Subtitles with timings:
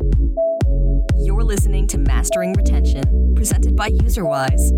[0.00, 4.70] You're listening to Mastering Retention, presented by UserWise.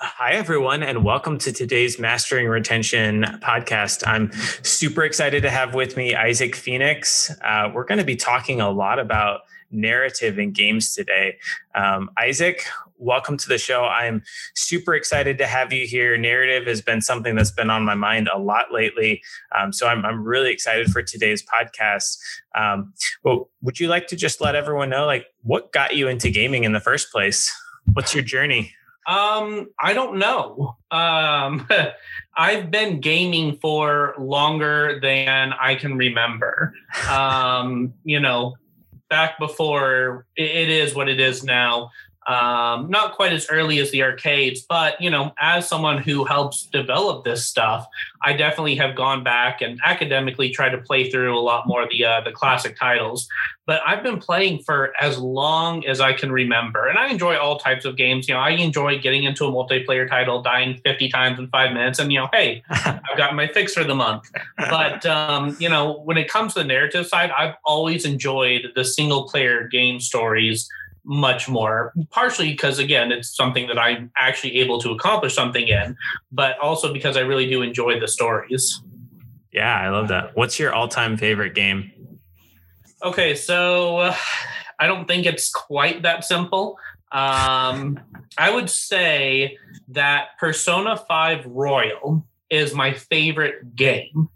[0.00, 4.06] Hi, everyone, and welcome to today's Mastering Retention podcast.
[4.06, 4.30] I'm
[4.62, 7.36] super excited to have with me Isaac Phoenix.
[7.42, 9.40] Uh, we're going to be talking a lot about
[9.72, 11.38] narrative in games today.
[11.74, 12.64] Um, Isaac,
[12.98, 13.84] welcome to the show.
[13.84, 14.22] I'm
[14.54, 16.16] super excited to have you here.
[16.16, 19.22] Narrative has been something that's been on my mind a lot lately.
[19.56, 22.18] Um, so I'm, I'm really excited for today's podcast.
[22.54, 26.30] Um, well, would you like to just let everyone know, like, what got you into
[26.30, 27.54] gaming in the first place?
[27.92, 28.72] What's your journey?
[29.06, 30.76] Um, I don't know.
[30.90, 31.68] Um,
[32.36, 36.74] I've been gaming for longer than I can remember.
[37.08, 38.56] Um, you know,
[39.08, 41.90] back before it is what it is now.
[42.26, 46.66] Um, not quite as early as the arcades, but you know, as someone who helps
[46.66, 47.86] develop this stuff,
[48.22, 51.90] I definitely have gone back and academically tried to play through a lot more of
[51.90, 53.28] the uh, the classic titles.
[53.64, 57.58] But I've been playing for as long as I can remember, and I enjoy all
[57.58, 58.28] types of games.
[58.28, 62.00] You know, I enjoy getting into a multiplayer title, dying fifty times in five minutes,
[62.00, 64.30] and you know, hey, I've got my fix for the month.
[64.56, 68.84] But um, you know, when it comes to the narrative side, I've always enjoyed the
[68.84, 70.68] single player game stories
[71.06, 75.96] much more partially because again it's something that i'm actually able to accomplish something in
[76.32, 78.82] but also because i really do enjoy the stories.
[79.52, 80.36] Yeah i love that.
[80.36, 81.92] What's your all-time favorite game?
[83.02, 84.16] Okay so uh,
[84.80, 86.76] i don't think it's quite that simple.
[87.12, 88.00] Um,
[88.36, 89.56] i would say
[89.88, 94.28] that persona 5 royal is my favorite game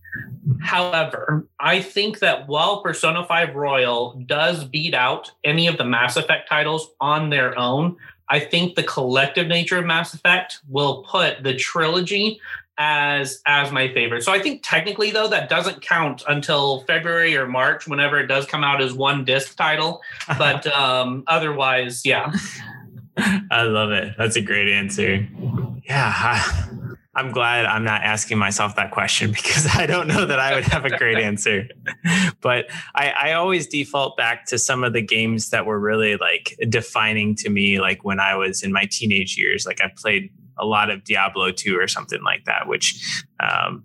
[0.61, 6.17] However, I think that while Persona 5 Royal does beat out any of the Mass
[6.17, 7.97] Effect titles on their own,
[8.29, 12.41] I think the collective nature of Mass Effect will put the trilogy
[12.79, 14.23] as as my favorite.
[14.23, 18.47] So I think technically though that doesn't count until February or March whenever it does
[18.47, 20.01] come out as one disc title,
[20.39, 22.33] but um otherwise, yeah.
[23.51, 24.15] I love it.
[24.17, 25.29] That's a great answer.
[25.85, 26.69] Yeah.
[27.15, 30.65] I'm glad I'm not asking myself that question because I don't know that I would
[30.65, 31.69] have a great answer.
[32.41, 36.57] but I, I, always default back to some of the games that were really like
[36.69, 39.67] defining to me, like when I was in my teenage years.
[39.67, 43.83] Like I played a lot of Diablo 2 or something like that, which, um,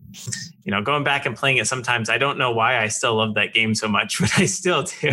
[0.63, 3.33] you know, going back and playing it sometimes, I don't know why I still love
[3.35, 5.11] that game so much, but I still do.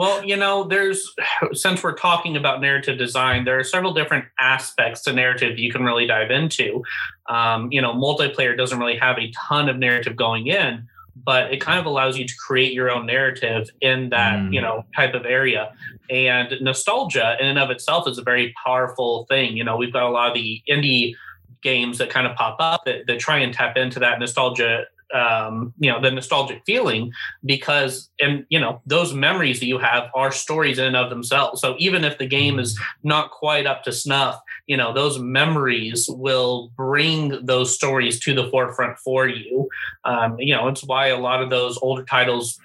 [0.00, 1.14] Well, you know, there's
[1.52, 5.84] since we're talking about narrative design, there are several different aspects to narrative you can
[5.84, 6.82] really dive into.
[7.28, 10.88] Um, you know, multiplayer doesn't really have a ton of narrative going in,
[11.22, 14.54] but it kind of allows you to create your own narrative in that mm.
[14.54, 15.74] you know type of area.
[16.08, 19.54] And nostalgia in and of itself is a very powerful thing.
[19.54, 21.14] You know, we've got a lot of the indie
[21.62, 25.74] games that kind of pop up that, that try and tap into that nostalgia um,
[25.78, 27.12] you know the nostalgic feeling
[27.44, 31.60] because and you know those memories that you have are stories in and of themselves.
[31.60, 36.06] So even if the game is not quite up to snuff you know those memories
[36.08, 39.68] will bring those stories to the forefront for you.
[40.04, 42.58] Um, you know it's why a lot of those older titles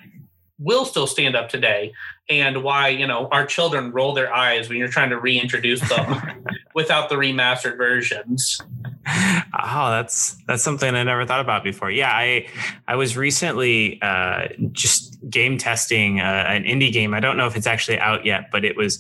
[0.60, 1.92] will still stand up today
[2.30, 6.46] and why you know our children roll their eyes when you're trying to reintroduce them
[6.76, 8.62] without the remastered versions
[9.08, 11.92] oh that's that's something i never thought about before.
[11.92, 12.48] Yeah i
[12.88, 17.14] i was recently uh, just game testing uh, an indie game.
[17.14, 18.98] I don't know if it's actually out yet but it was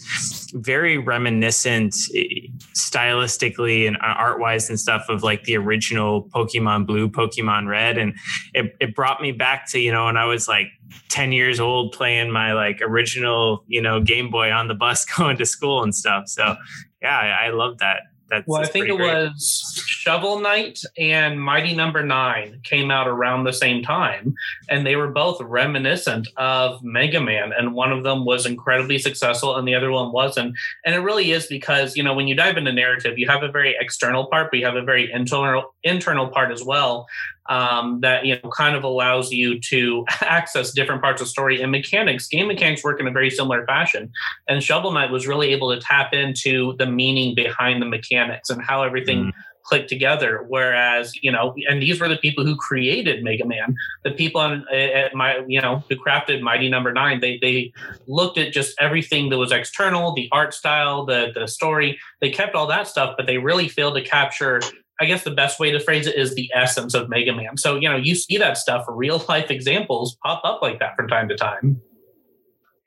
[0.53, 7.09] very reminiscent eh, stylistically and art wise and stuff of like the original pokemon blue
[7.09, 7.97] pokemon red.
[7.97, 8.13] And
[8.53, 10.67] it, it brought me back to you know when i was like
[11.09, 15.37] 10 years old playing my like original you know game boy on the bus going
[15.37, 16.25] to school and stuff.
[16.27, 16.55] So
[17.01, 19.13] yeah i, I love that that's, well, I think it great.
[19.13, 22.15] was Shovel Knight and Mighty Number no.
[22.15, 24.35] Nine came out around the same time,
[24.69, 27.51] and they were both reminiscent of Mega Man.
[27.57, 30.55] And one of them was incredibly successful, and the other one wasn't.
[30.85, 33.51] And it really is because you know when you dive into narrative, you have a
[33.51, 37.07] very external part, but you have a very internal internal part as well
[37.47, 41.71] um, that you know kind of allows you to access different parts of story and
[41.71, 42.27] mechanics.
[42.27, 44.11] Game mechanics work in a very similar fashion,
[44.47, 48.61] and Shovel Knight was really able to tap into the meaning behind the mechanics and
[48.61, 49.25] how everything.
[49.25, 49.31] Mm.
[49.65, 54.11] clicked together whereas you know and these were the people who created mega man the
[54.11, 57.01] people on at my you know who crafted mighty number no.
[57.01, 57.73] nine they they
[58.05, 62.53] looked at just everything that was external the art style the the story they kept
[62.53, 64.61] all that stuff but they really failed to capture
[64.99, 67.57] I guess the best way to phrase it is the essence of Mega Man.
[67.57, 71.07] So, you know, you see that stuff, real life examples pop up like that from
[71.07, 71.81] time to time.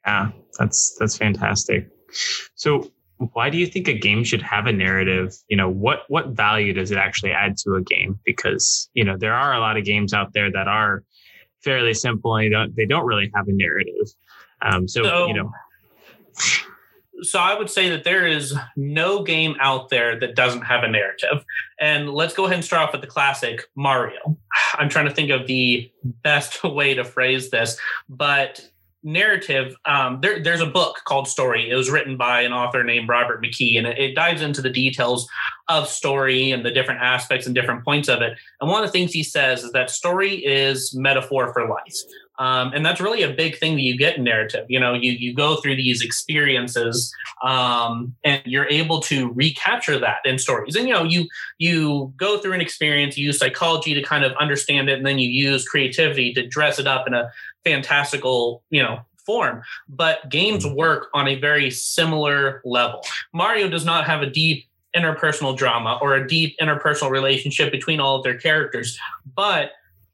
[0.06, 1.88] Yeah, that's that's fantastic.
[2.54, 2.90] So
[3.32, 5.34] why do you think a game should have a narrative?
[5.48, 8.18] You know, what what value does it actually add to a game?
[8.24, 11.04] Because you know there are a lot of games out there that are
[11.62, 14.14] fairly simple and they don't they don't really have a narrative.
[14.62, 15.50] Um, so, so you know.
[17.22, 20.88] So I would say that there is no game out there that doesn't have a
[20.88, 21.44] narrative.
[21.80, 24.38] And let's go ahead and start off with the classic Mario.
[24.74, 27.78] I'm trying to think of the best way to phrase this,
[28.08, 28.68] but
[29.04, 33.08] narrative um, there, there's a book called story it was written by an author named
[33.08, 35.28] robert mckee and it, it, dives into the details
[35.68, 38.92] of story and the different aspects and different points of it and one of the
[38.92, 41.94] things he says is that story is metaphor for life
[42.38, 45.12] um, and that's really a big thing that you get in narrative you know you,
[45.12, 47.12] you go through these experiences
[47.44, 51.26] um, and you're able to recapture that in stories and you know you
[51.58, 55.18] you go through an experience you use psychology to kind of understand it and then
[55.18, 57.30] you use creativity to dress it up in a
[57.68, 59.62] fantastical, you know, form.
[59.88, 63.02] But games work on a very similar level.
[63.32, 64.64] Mario does not have a deep
[64.96, 68.98] interpersonal drama or a deep interpersonal relationship between all of their characters,
[69.36, 69.72] but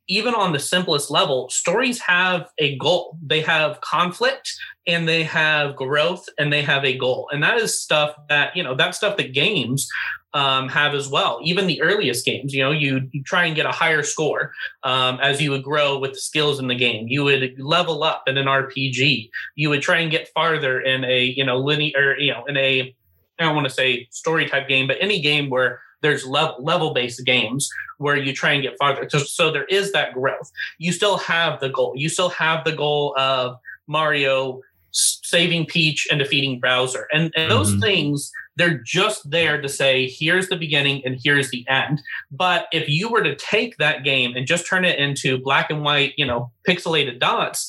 [0.08, 3.16] even on the simplest level, stories have a goal.
[3.24, 4.52] They have conflict
[4.86, 7.28] and they have growth and they have a goal.
[7.32, 9.88] And that is stuff that, you know, that stuff that games
[10.34, 11.40] um, have as well.
[11.42, 14.52] Even the earliest games, you know, you, you try and get a higher score
[14.82, 17.06] um, as you would grow with the skills in the game.
[17.08, 19.30] You would level up in an RPG.
[19.54, 22.94] You would try and get farther in a, you know, linear, you know, in a,
[23.38, 26.92] I don't want to say story type game, but any game where there's level level
[26.92, 27.68] based games
[27.98, 29.08] where you try and get farther.
[29.08, 30.50] So, so there is that growth.
[30.78, 31.94] You still have the goal.
[31.96, 33.56] You still have the goal of
[33.86, 34.60] Mario
[34.94, 37.06] saving Peach and defeating Bowser.
[37.12, 37.80] And, and those mm-hmm.
[37.80, 42.00] things, they're just there to say, here's the beginning and here's the end.
[42.30, 45.82] But if you were to take that game and just turn it into black and
[45.82, 47.68] white, you know, pixelated dots,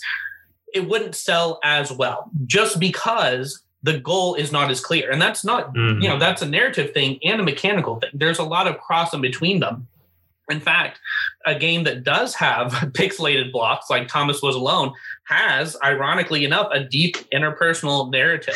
[0.74, 5.12] it wouldn't sell as well just because the goal is not as clear.
[5.12, 6.02] And that's not, mm-hmm.
[6.02, 8.10] you know, that's a narrative thing and a mechanical thing.
[8.14, 9.88] There's a lot of cross in between them.
[10.50, 11.00] In fact,
[11.46, 14.92] a game that does have pixelated blocks, like Thomas Was Alone,
[15.28, 18.56] has, ironically enough, a deep interpersonal narrative.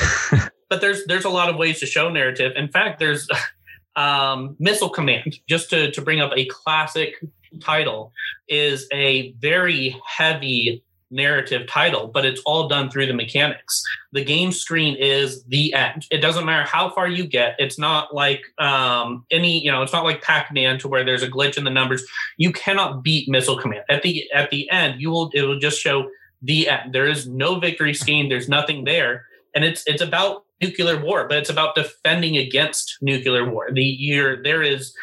[0.70, 2.54] but there's there's a lot of ways to show narrative.
[2.56, 3.28] In fact, there's
[3.96, 7.24] um, Missile Command, just to to bring up a classic
[7.62, 8.14] title,
[8.48, 13.84] is a very heavy narrative title, but it's all done through the mechanics.
[14.12, 16.06] The game screen is the end.
[16.12, 17.56] It doesn't matter how far you get.
[17.58, 21.28] It's not like um, any, you know, it's not like Pac-Man to where there's a
[21.28, 22.06] glitch in the numbers.
[22.38, 23.84] You cannot beat Missile Command.
[23.90, 26.10] At the at the end, you will it will just show
[26.42, 26.94] the end.
[26.94, 28.30] There is no victory scheme.
[28.30, 33.50] There's nothing there, and it's it's about nuclear war, but it's about defending against nuclear
[33.50, 33.70] war.
[33.72, 34.94] The year there is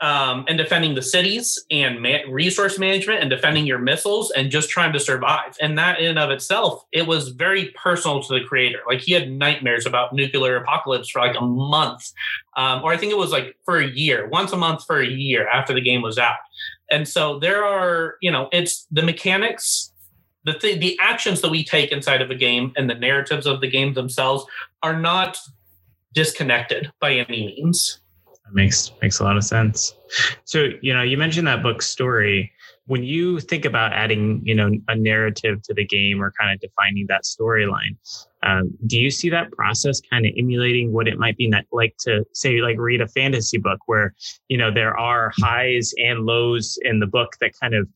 [0.00, 4.92] um, and defending the cities and resource management and defending your missiles and just trying
[4.92, 5.56] to survive.
[5.60, 8.78] And that in and of itself, it was very personal to the creator.
[8.86, 12.12] Like he had nightmares about nuclear apocalypse for like a month,
[12.56, 15.06] um, or I think it was like for a year, once a month for a
[15.06, 16.38] year after the game was out.
[16.90, 19.92] And so there are, you know, it's the mechanics.
[20.44, 23.60] The, th- the actions that we take inside of a game and the narratives of
[23.60, 24.46] the game themselves
[24.82, 25.36] are not
[26.14, 28.00] disconnected by any means.
[28.48, 29.94] That makes makes a lot of sense.
[30.44, 32.50] So, you know, you mentioned that book story.
[32.86, 36.58] When you think about adding, you know, a narrative to the game or kind of
[36.58, 37.98] defining that storyline,
[38.42, 42.24] um, do you see that process kind of emulating what it might be like to
[42.32, 44.14] say, like read a fantasy book where,
[44.48, 47.86] you know, there are highs and lows in the book that kind of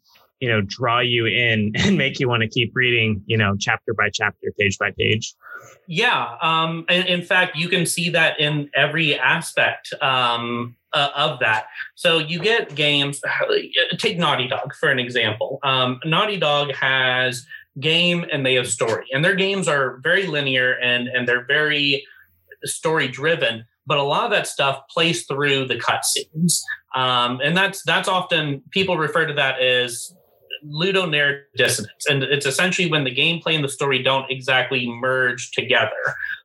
[0.42, 3.94] you know draw you in and make you want to keep reading you know chapter
[3.94, 5.34] by chapter page by page?
[5.86, 11.68] Yeah um in, fact you can see that in every aspect um uh, of that.
[11.94, 13.22] So you get games
[13.98, 15.60] take naughty dog for an example.
[15.62, 17.46] Um naughty dog has
[17.80, 22.04] game and they have story and their games are very linear and and they're very
[22.64, 26.60] story driven but a lot of that stuff plays through the cutscenes.
[26.94, 30.14] Um, and that's that's often people refer to that as
[30.66, 35.90] ludonarrative dissonance, and it's essentially when the gameplay and the story don't exactly merge together.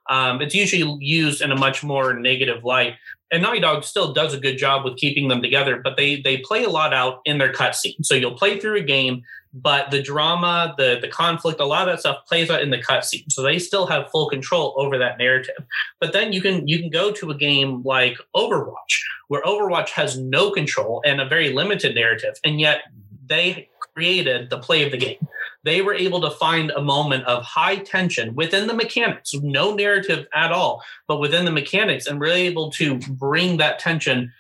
[0.09, 2.95] Um, it's usually used in a much more negative light.
[3.29, 6.37] And Naughty Dog still does a good job with keeping them together, but they they
[6.37, 8.05] play a lot out in their cutscene.
[8.05, 9.21] So you'll play through a game,
[9.53, 12.77] but the drama, the the conflict, a lot of that stuff plays out in the
[12.77, 13.29] cutscene.
[13.29, 15.65] So they still have full control over that narrative.
[15.99, 20.17] But then you can you can go to a game like Overwatch, where Overwatch has
[20.17, 22.83] no control and a very limited narrative, and yet
[23.25, 25.27] they created the play of the game.
[25.63, 30.27] They were able to find a moment of high tension within the mechanics, no narrative
[30.35, 34.31] at all, but within the mechanics, and we're able to bring that tension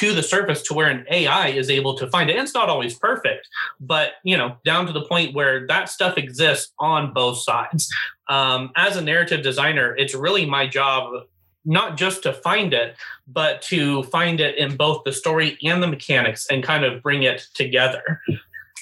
[0.00, 2.36] to the surface to where an AI is able to find it.
[2.36, 3.48] And it's not always perfect,
[3.80, 7.88] but you know, down to the point where that stuff exists on both sides.
[8.28, 11.22] Um, as a narrative designer, it's really my job
[11.66, 12.96] not just to find it,
[13.26, 17.24] but to find it in both the story and the mechanics and kind of bring
[17.24, 18.20] it together.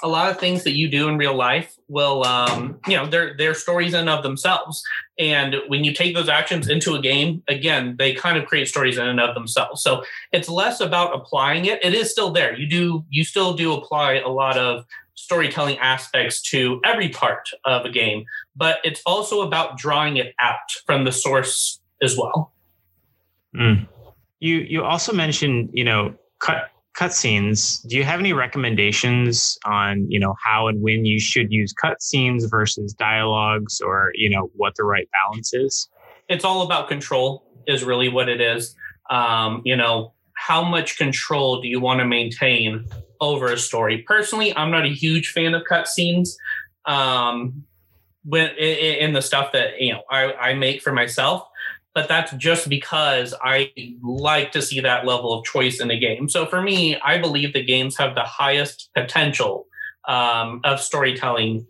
[0.05, 3.35] A lot of things that you do in real life will, um, you know, they're,
[3.37, 4.85] they're stories in of themselves.
[5.19, 8.99] And when you take those actions into a game, again, they kind of create stories
[8.99, 9.83] in and of themselves.
[9.83, 11.83] So it's less about applying it.
[11.83, 12.55] It is still there.
[12.55, 14.85] You do, you still do apply a lot of
[15.15, 20.71] storytelling aspects to every part of a game, but it's also about drawing it out
[20.87, 22.53] from the source as well.
[23.57, 23.89] Mm.
[24.41, 27.87] You you also mentioned you know cut cutscenes.
[27.89, 32.49] Do you have any recommendations on you know how and when you should use cutscenes
[32.49, 35.89] versus dialogues, or you know what the right balance is?
[36.29, 37.45] It's all about control.
[37.67, 38.75] Is really what it is.
[39.11, 42.87] Um, you know how much control do you want to maintain
[43.21, 44.05] over a story?
[44.07, 46.31] Personally, I'm not a huge fan of cutscenes.
[46.87, 47.65] Um,
[48.25, 51.47] when in, the stuff that you know I, I make for myself
[51.95, 53.73] but that's just because I
[54.03, 56.29] like to see that level of choice in a game.
[56.29, 59.67] So for me, I believe the games have the highest potential
[60.07, 61.67] um, of storytelling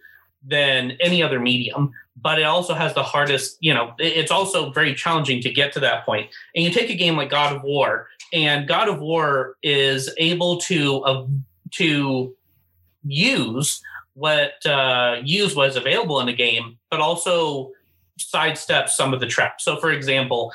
[0.47, 4.95] than any other medium, but it also has the hardest, you know, it's also very
[4.95, 6.31] challenging to get to that point.
[6.55, 10.59] And you take a game like God of War, and God of War is able
[10.63, 11.27] to uh,
[11.73, 12.35] to
[13.05, 13.83] use
[14.15, 17.73] what uh, use was available in the game, but also
[18.19, 19.65] sidestep some of the traps.
[19.65, 20.53] So, for example,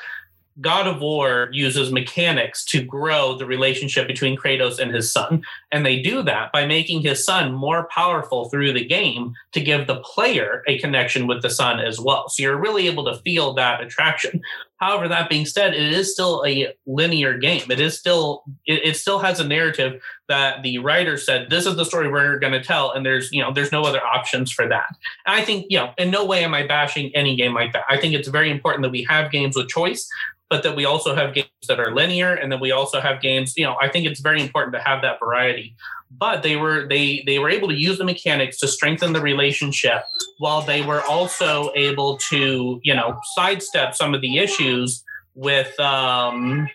[0.60, 5.42] God of War uses mechanics to grow the relationship between Kratos and his son.
[5.72, 9.86] And they do that by making his son more powerful through the game to give
[9.86, 12.28] the player a connection with the son as well.
[12.28, 14.42] So you're really able to feel that attraction.
[14.80, 17.70] However, that being said, it is still a linear game.
[17.70, 21.76] It is still it, it still has a narrative that the writer said this is
[21.76, 24.66] the story we're going to tell, and there's you know there's no other options for
[24.68, 24.88] that.
[25.26, 27.84] And I think you know in no way am I bashing any game like that.
[27.90, 30.08] I think it's very important that we have games with choice,
[30.50, 33.56] but that we also have games that are linear, and then we also have games.
[33.56, 35.76] You know, I think it's very important to have that variety
[36.10, 40.02] but they were they they were able to use the mechanics to strengthen the relationship
[40.38, 45.04] while they were also able to you know sidestep some of the issues
[45.34, 46.68] with um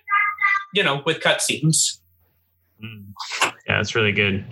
[0.74, 2.00] you know with cutscenes
[2.84, 3.04] mm.
[3.42, 4.46] yeah that's really good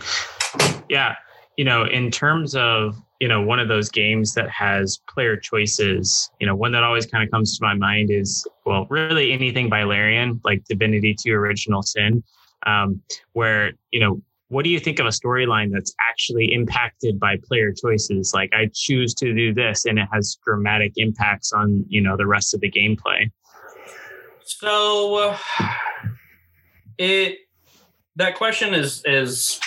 [0.90, 1.16] yeah
[1.58, 6.30] you know in terms of you know one of those games that has player choices.
[6.42, 9.70] You know one that always kind of comes to my mind is well really anything
[9.70, 12.22] by larian like divinity 2 original sin
[12.66, 13.02] um,
[13.32, 17.72] where you know what do you think of a storyline that's actually impacted by player
[17.72, 18.34] choices?
[18.34, 22.28] Like i choose to do this and it has dramatic impacts on you know the
[22.28, 23.32] rest of the gameplay.
[24.44, 25.38] So uh,
[26.98, 27.38] it
[28.18, 29.62] that question is is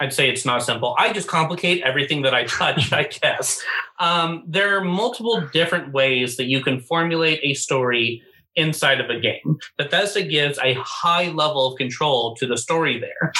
[0.00, 3.62] i'd say it's not simple i just complicate everything that i touch i guess
[3.98, 8.22] um, there are multiple different ways that you can formulate a story
[8.54, 13.32] inside of a game bethesda gives a high level of control to the story there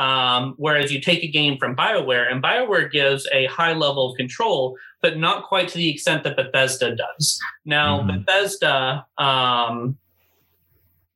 [0.00, 4.16] um, whereas you take a game from BioWare, and BioWare gives a high level of
[4.16, 7.38] control, but not quite to the extent that Bethesda does.
[7.66, 8.22] Now, mm-hmm.
[8.22, 9.98] Bethesda, um,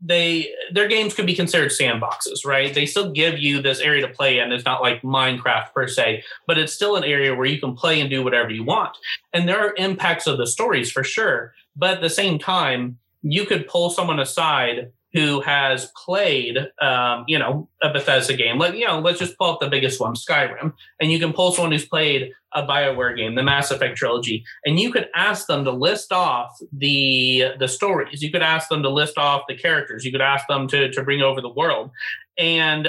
[0.04, 2.74] they their games could be considered sandboxes, right?
[2.74, 4.52] They still give you this area to play in.
[4.52, 8.00] It's not like Minecraft per se, but it's still an area where you can play
[8.00, 8.96] and do whatever you want.
[9.32, 13.46] And there are impacts of the stories for sure, but at the same time, you
[13.46, 18.58] could pull someone aside who has played, um, you know, a Bethesda game.
[18.58, 21.52] Like, you know, let's just pull up the biggest one, Skyrim, and you can pull
[21.52, 25.64] someone who's played a Bioware game, the Mass Effect trilogy, and you could ask them
[25.64, 28.22] to list off the the stories.
[28.22, 30.04] You could ask them to list off the characters.
[30.04, 31.90] You could ask them to to bring over the world,
[32.36, 32.88] and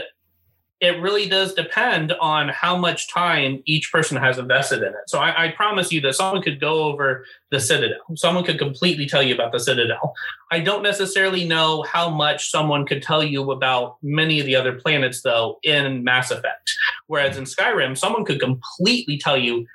[0.85, 5.07] it really does depend on how much time each person has invested in it.
[5.07, 7.99] So I, I, promise you that someone could go over the Citadel.
[8.15, 10.13] Someone could completely tell you about the Citadel.
[10.51, 14.73] I don't necessarily know how much someone could tell you about many of the other
[14.73, 16.73] planets, though, in Mass Effect.
[17.07, 19.65] Whereas in Skyrim, someone could completely tell you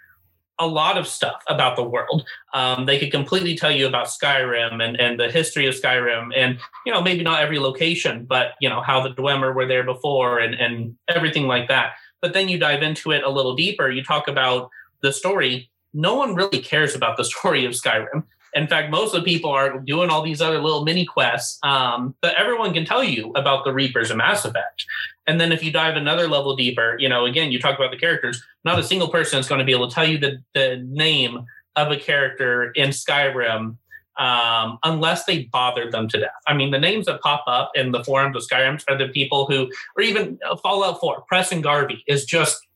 [0.60, 2.24] a lot of stuff about the world.
[2.54, 6.58] Um, they could completely tell you about Skyrim and, and the history of Skyrim and,
[6.84, 10.38] you know, maybe not every location, but, you know, how the Dwemer were there before
[10.38, 11.92] and, and everything like that.
[12.20, 13.90] But then you dive into it a little deeper.
[13.90, 14.68] You talk about
[15.02, 15.70] the story.
[15.94, 18.24] No one really cares about the story of Skyrim.
[18.54, 22.14] In fact, most of the people are doing all these other little mini quests, um,
[22.20, 24.84] but everyone can tell you about the Reapers of Mass Effect.
[25.26, 27.96] And then if you dive another level deeper, you know, again, you talk about the
[27.96, 28.42] characters.
[28.64, 31.46] Not a single person is going to be able to tell you the, the name
[31.76, 33.76] of a character in Skyrim
[34.18, 36.30] um, unless they bothered them to death.
[36.46, 39.46] I mean, the names that pop up in the forums of Skyrim are the people
[39.46, 42.66] who, or even Fallout 4, Preston Garvey is just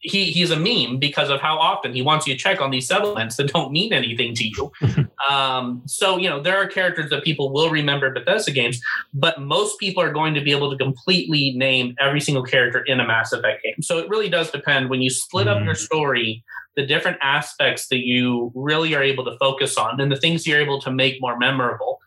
[0.00, 2.86] he he's a meme because of how often he wants you to check on these
[2.86, 4.72] settlements that don't mean anything to you.
[5.30, 8.80] um, so you know there are characters that people will remember Bethesda games,
[9.14, 13.00] but most people are going to be able to completely name every single character in
[13.00, 13.82] a Mass Effect game.
[13.82, 15.78] So it really does depend when you split up your mm.
[15.78, 16.44] story,
[16.76, 20.60] the different aspects that you really are able to focus on, and the things you're
[20.60, 22.00] able to make more memorable.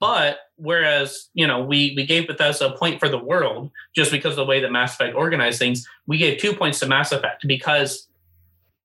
[0.00, 4.32] But whereas you know we we gave Bethesda a point for the world just because
[4.32, 7.46] of the way that Mass Effect organized things, we gave two points to Mass Effect
[7.46, 8.08] because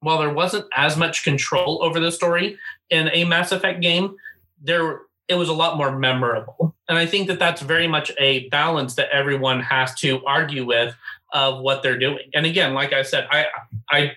[0.02, 2.58] while there wasn't as much control over the story
[2.90, 4.16] in a Mass Effect game,
[4.62, 6.76] there it was a lot more memorable.
[6.88, 10.96] And I think that that's very much a balance that everyone has to argue with
[11.32, 12.32] of what they're doing.
[12.34, 13.46] And again, like I said, I
[13.92, 14.14] I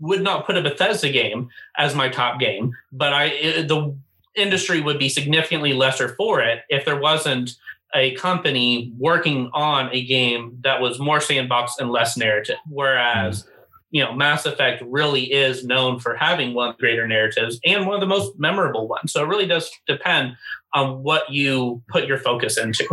[0.00, 1.48] would not put a Bethesda game
[1.78, 3.28] as my top game, but I
[3.62, 3.96] the
[4.34, 7.54] industry would be significantly lesser for it if there wasn't
[7.94, 12.56] a company working on a game that was more sandbox and less narrative.
[12.68, 13.46] Whereas,
[13.90, 17.86] you know, Mass Effect really is known for having one of the greater narratives and
[17.86, 19.12] one of the most memorable ones.
[19.12, 20.36] So it really does depend
[20.72, 22.86] on what you put your focus into.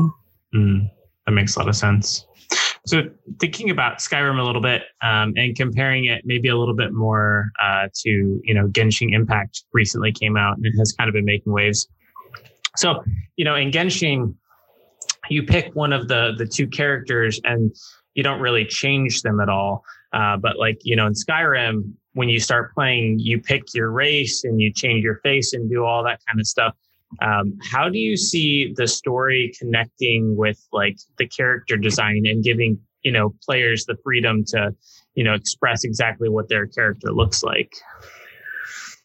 [0.54, 0.90] Mm,
[1.26, 2.26] that makes a lot of sense.
[2.86, 3.04] So
[3.40, 7.52] thinking about Skyrim a little bit um, and comparing it maybe a little bit more
[7.62, 11.26] uh, to you know Genshin Impact recently came out and it has kind of been
[11.26, 11.88] making waves.
[12.78, 13.04] So
[13.36, 14.34] you know in Genshin,
[15.30, 17.76] you pick one of the the two characters and
[18.16, 19.84] you don't really change them at all.
[20.12, 24.44] Uh, but like you know in Skyrim, when you start playing, you pick your race
[24.44, 26.74] and you change your face and do all that kind of stuff.
[27.22, 32.80] Um, how do you see the story connecting with like the character design and giving
[33.04, 34.76] you know players the freedom to
[35.16, 37.74] you know express exactly what their character looks like?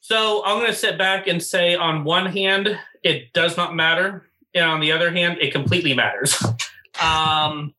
[0.00, 4.26] So I'm going to sit back and say, on one hand, it does not matter,
[4.54, 6.44] and on the other hand, it completely matters.
[7.02, 7.75] um,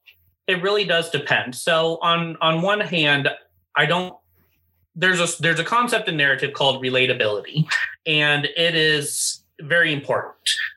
[0.48, 1.55] it really does depend.
[1.55, 3.29] So on on one hand,
[3.75, 4.15] I don't.
[4.96, 7.65] There's a there's a concept in narrative called relatability,
[8.05, 10.36] and it is very important.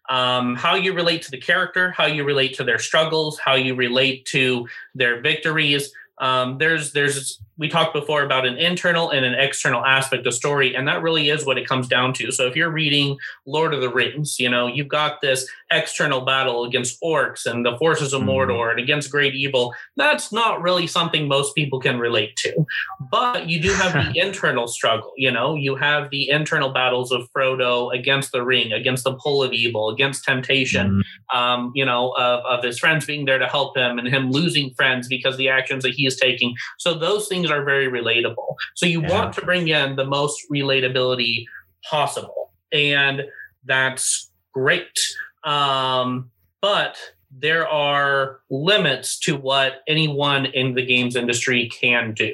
[0.08, 3.74] Um, how you relate to the character, how you relate to their struggles, how you
[3.74, 5.92] relate to their victories.
[6.20, 10.76] Um, there's there's we talked before about an internal and an external aspect of story,
[10.76, 12.30] and that really is what it comes down to.
[12.30, 16.64] So if you're reading Lord of the Rings, you know, you've got this external battle
[16.64, 18.30] against orcs and the forces of mm-hmm.
[18.30, 19.74] Mordor and against great evil.
[19.96, 22.64] That's not really something most people can relate to.
[23.10, 27.28] But you do have the internal struggle, you know, you have the internal battles of
[27.32, 31.36] Frodo against the ring, against the pull of evil, against temptation, mm-hmm.
[31.36, 34.72] um, you know, of, of his friends being there to help him and him losing
[34.74, 36.54] friends because the actions that he is taking.
[36.78, 38.56] So those things are very relatable.
[38.74, 39.12] So you yeah.
[39.12, 41.44] want to bring in the most relatability
[41.88, 42.50] possible.
[42.72, 43.22] And
[43.64, 44.98] that's great.
[45.44, 46.96] Um, but
[47.30, 52.32] there are limits to what anyone in the games industry can do.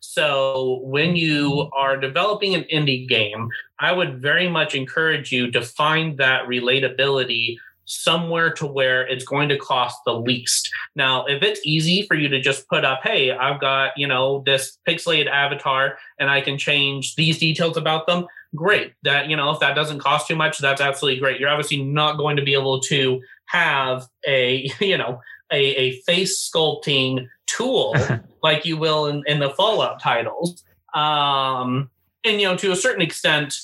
[0.00, 3.48] So when you are developing an indie game,
[3.80, 9.48] I would very much encourage you to find that relatability somewhere to where it's going
[9.48, 10.68] to cost the least.
[10.94, 14.42] Now, if it's easy for you to just put up, hey, I've got, you know,
[14.44, 18.92] this pixelated avatar and I can change these details about them, great.
[19.04, 21.40] That, you know, if that doesn't cost too much, that's absolutely great.
[21.40, 25.20] You're obviously not going to be able to have a, you know,
[25.52, 27.94] a, a face sculpting tool
[28.42, 30.64] like you will in, in the Fallout titles.
[30.94, 31.90] Um,
[32.24, 33.54] and, you know, to a certain extent,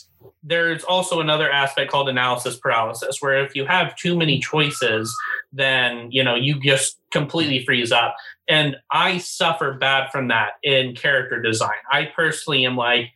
[0.42, 5.14] there's also another aspect called analysis paralysis where if you have too many choices
[5.52, 8.16] then you know you just completely freeze up.
[8.48, 11.70] And i suffer bad from that in character design.
[11.90, 13.10] I personally am like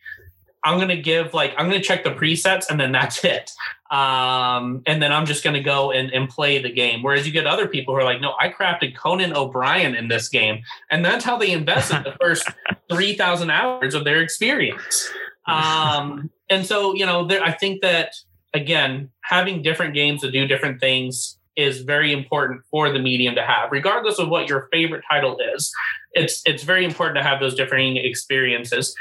[0.63, 3.51] i'm going to give like i'm going to check the presets and then that's it.
[3.91, 7.03] Um, and then i'm just going to go and, and play the game.
[7.03, 10.29] Whereas you get other people who are like no i crafted conan o'brien in this
[10.29, 10.63] game.
[10.89, 12.47] And that's how they invested the first
[12.89, 15.09] 3000 hours of their experience.
[15.45, 18.13] Um, and so, you know, there, I think that
[18.53, 23.43] again, having different games to do different things is very important for the medium to
[23.43, 25.71] have, regardless of what your favorite title is.
[26.13, 28.95] It's it's very important to have those differing experiences.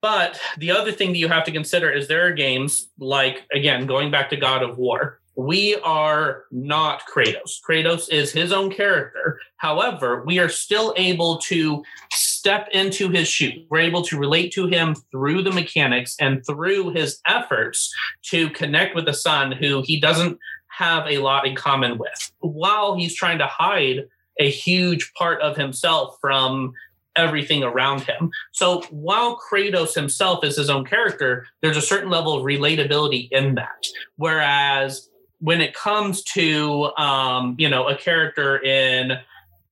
[0.00, 3.86] But the other thing that you have to consider is there are games like again
[3.86, 7.58] going back to God of War we are not Kratos.
[7.66, 9.38] Kratos is his own character.
[9.56, 13.64] However, we are still able to step into his shoes.
[13.70, 17.92] We're able to relate to him through the mechanics and through his efforts
[18.24, 22.96] to connect with the son who he doesn't have a lot in common with, while
[22.96, 24.06] he's trying to hide
[24.40, 26.72] a huge part of himself from
[27.14, 28.30] everything around him.
[28.52, 33.54] So while Kratos himself is his own character, there's a certain level of relatability in
[33.56, 33.86] that.
[34.16, 35.10] Whereas
[35.42, 39.18] when it comes to um, you know a character in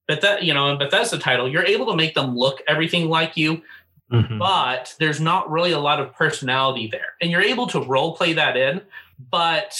[0.09, 3.63] that you know in Bethesda title, you're able to make them look everything like you,
[4.13, 4.39] mm-hmm.
[4.39, 8.33] but there's not really a lot of personality there, and you're able to role play
[8.33, 8.81] that in,
[9.31, 9.73] but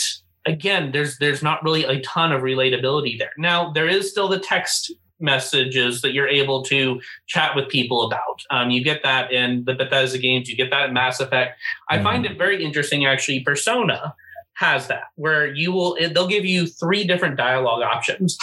[0.47, 3.33] again, there's there's not really a ton of relatability there.
[3.37, 8.41] Now there is still the text messages that you're able to chat with people about.
[8.51, 11.59] Um, you get that in the Bethesda games, you get that in Mass Effect.
[11.89, 12.05] I mm-hmm.
[12.05, 13.41] find it very interesting actually.
[13.41, 14.15] Persona
[14.61, 18.39] has that where you will they'll give you three different dialogue options.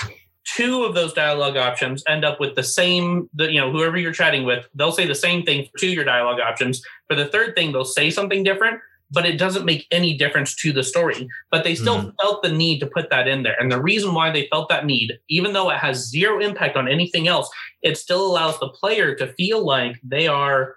[0.55, 4.13] Two of those dialogue options end up with the same, the, you know, whoever you're
[4.13, 6.81] chatting with, they'll say the same thing for two your dialogue options.
[7.07, 8.79] For the third thing, they'll say something different,
[9.11, 11.27] but it doesn't make any difference to the story.
[11.51, 12.09] But they still mm-hmm.
[12.21, 13.57] felt the need to put that in there.
[13.59, 16.87] And the reason why they felt that need, even though it has zero impact on
[16.87, 17.49] anything else,
[17.81, 20.75] it still allows the player to feel like they are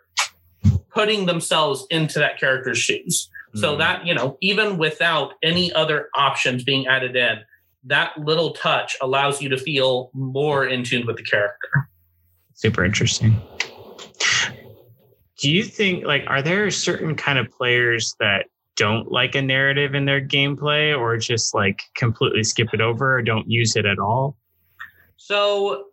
[0.92, 3.30] putting themselves into that character's shoes.
[3.54, 3.78] So hmm.
[3.78, 7.40] that, you know, even without any other options being added in,
[7.84, 11.88] that little touch allows you to feel more in tune with the character.
[12.54, 13.40] Super interesting.
[15.38, 19.94] Do you think like are there certain kind of players that don't like a narrative
[19.94, 23.98] in their gameplay or just like completely skip it over or don't use it at
[23.98, 24.36] all?
[25.16, 25.86] So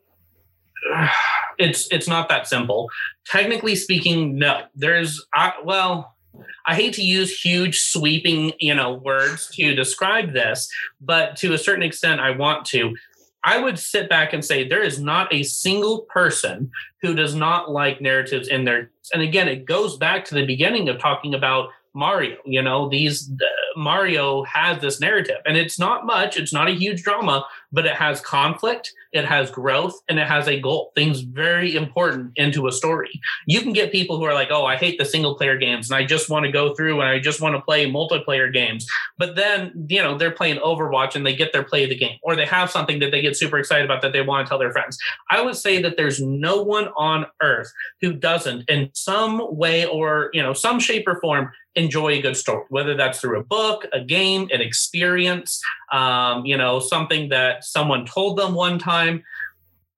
[1.58, 2.90] it's it's not that simple.
[3.26, 4.64] Technically speaking no.
[4.76, 6.17] There's I, well
[6.66, 10.70] I hate to use huge sweeping, you know, words to describe this,
[11.02, 12.96] but to a certain extent I want to.
[13.44, 16.70] I would sit back and say there is not a single person
[17.02, 18.92] who does not like narratives in their.
[19.14, 22.38] And again, it goes back to the beginning of talking about Mario.
[22.46, 23.32] You know, these
[23.76, 26.38] Mario has this narrative, and it's not much.
[26.38, 30.48] It's not a huge drama, but it has conflict, it has growth, and it has
[30.48, 30.92] a goal.
[30.96, 33.10] Things very important into a story.
[33.46, 35.98] You can get people who are like, "Oh, I hate the single player games, and
[35.98, 39.36] I just want to go through and I just want to play multiplayer games." But
[39.36, 42.36] then, you know, they're playing Overwatch and they get their play of the game, or
[42.36, 44.72] they have something that they get super excited about that they want to tell their
[44.72, 44.98] friends.
[45.30, 50.30] I would say that there's no one on earth who doesn't, in some way or
[50.34, 53.86] you know, some shape or form, enjoy a good story, whether that's through a book,
[53.94, 59.24] a game, an experience, um, you know, something that someone told them one time.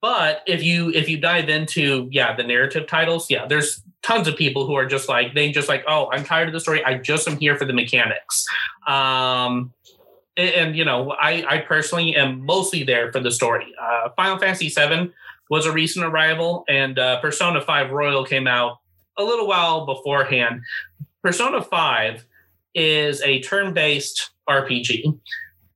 [0.02, 4.36] But if you if you dive into yeah the narrative titles, yeah, there's tons of
[4.38, 6.84] people who are just like they just like oh I'm tired of the story.
[6.84, 8.46] I just am here for the mechanics.
[8.88, 9.74] Um,
[10.38, 13.74] and, and you know I I personally am mostly there for the story.
[13.82, 15.12] Uh, Final Fantasy VII
[15.50, 18.78] was a recent arrival, and uh, Persona 5 Royal came out
[19.18, 20.62] a little while beforehand.
[21.22, 22.24] Persona 5
[22.76, 25.20] is a turn based RPG.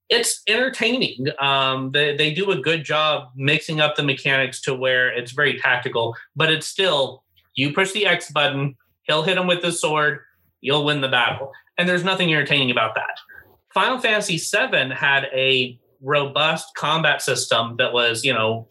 [0.10, 1.28] It's entertaining.
[1.40, 5.60] Um, they, they do a good job mixing up the mechanics to where it's very
[5.60, 7.24] tactical, but it's still
[7.56, 10.20] you push the X button, he'll hit him with the sword,
[10.62, 11.52] you'll win the battle.
[11.78, 13.18] And there's nothing entertaining about that.
[13.74, 18.68] Final Fantasy VII had a robust combat system that was, you know,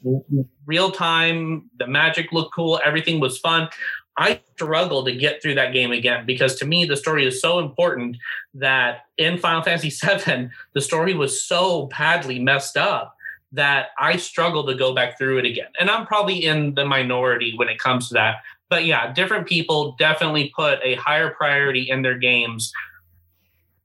[0.67, 1.69] real time.
[1.79, 2.81] The magic looked cool.
[2.85, 3.69] Everything was fun.
[4.17, 7.59] I struggle to get through that game again because to me the story is so
[7.59, 8.17] important
[8.55, 13.17] that in Final Fantasy VII the story was so badly messed up
[13.53, 15.69] that I struggle to go back through it again.
[15.79, 18.37] And I'm probably in the minority when it comes to that.
[18.71, 22.73] But yeah, different people definitely put a higher priority in their games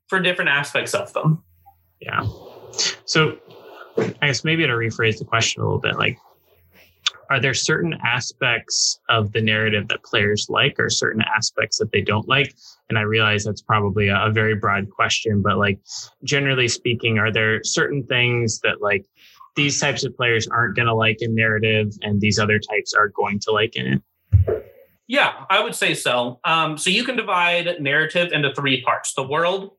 [0.08, 1.44] for different aspects of them.
[2.00, 2.26] Yeah.
[3.04, 3.38] So
[3.98, 6.18] I guess maybe to rephrase the question a little bit, like
[7.30, 12.02] are there certain aspects of the narrative that players like or certain aspects that they
[12.02, 12.54] don't like?
[12.90, 15.80] And i realize that's probably a, a very broad question but like
[16.24, 19.06] generally speaking are there certain things that like
[19.56, 23.10] these types of players aren't going to like in narrative and these other types are
[23.10, 24.64] going to like in it?
[25.08, 26.40] Yeah i would say so.
[26.44, 29.72] Um, so you can divide narrative into three parts the world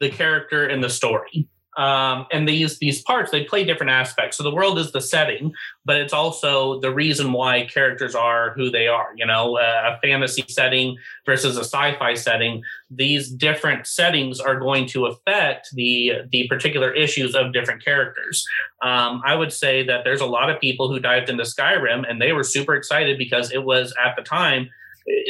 [0.00, 4.36] the character and the story um, and these these parts they play different aspects.
[4.36, 5.52] So the world is the setting,
[5.84, 9.12] but it's also the reason why characters are who they are.
[9.16, 12.62] You know, a fantasy setting versus a sci-fi setting.
[12.90, 18.46] These different settings are going to affect the the particular issues of different characters.
[18.82, 22.20] Um, I would say that there's a lot of people who dived into Skyrim and
[22.20, 24.70] they were super excited because it was at the time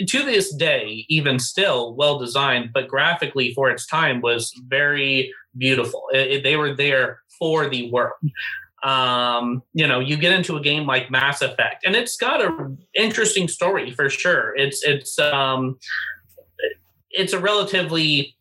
[0.06, 6.04] to this day, even still well designed, but graphically for its time was very beautiful.
[6.12, 8.14] It, it, they were there for the world.
[8.82, 12.78] Um, you know, you get into a game like Mass Effect, and it's got an
[12.94, 14.54] interesting story for sure.
[14.56, 15.78] It's it's um,
[17.10, 18.36] it's a relatively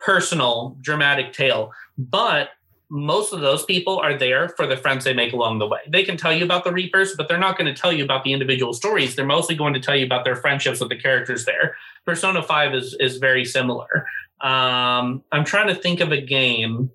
[0.00, 2.48] personal, dramatic tale, but
[2.94, 5.80] most of those people are there for the friends they make along the way.
[5.88, 8.22] They can tell you about the Reapers, but they're not going to tell you about
[8.22, 9.16] the individual stories.
[9.16, 11.74] They're mostly going to tell you about their friendships with the characters there.
[12.06, 14.06] Persona 5 is is very similar.
[14.40, 16.92] Um, I'm trying to think of a game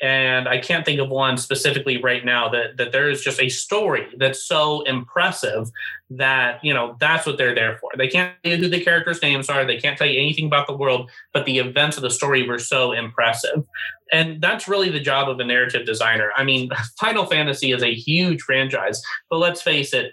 [0.00, 3.50] and I can't think of one specifically right now that that there is just a
[3.50, 5.70] story that's so impressive
[6.10, 7.90] that you know that's what they're there for.
[7.96, 10.66] They can't tell you who the characters' names are, they can't tell you anything about
[10.66, 13.64] the world, but the events of the story were so impressive.
[14.12, 16.30] And that's really the job of a narrative designer.
[16.36, 20.12] I mean, Final Fantasy is a huge franchise, but let's face it,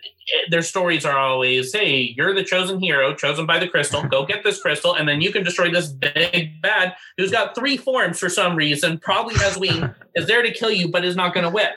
[0.49, 4.01] their stories are always, hey, you're the chosen hero, chosen by the crystal.
[4.03, 7.75] Go get this crystal, and then you can destroy this big bad who's got three
[7.75, 11.33] forms for some reason, probably has wings, is there to kill you, but is not
[11.33, 11.71] going to win.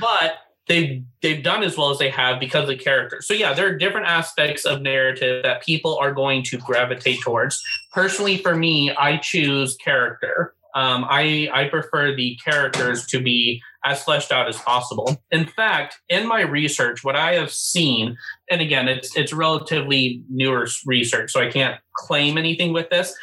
[0.00, 3.20] But they've they've done as well as they have because of the character.
[3.22, 7.62] So yeah, there are different aspects of narrative that people are going to gravitate towards.
[7.92, 10.54] Personally, for me, I choose character.
[10.74, 15.16] Um, I I prefer the characters to be as fleshed out as possible.
[15.30, 18.16] In fact, in my research, what I have seen,
[18.50, 23.16] and again, it's it's relatively newer research, so I can't claim anything with this.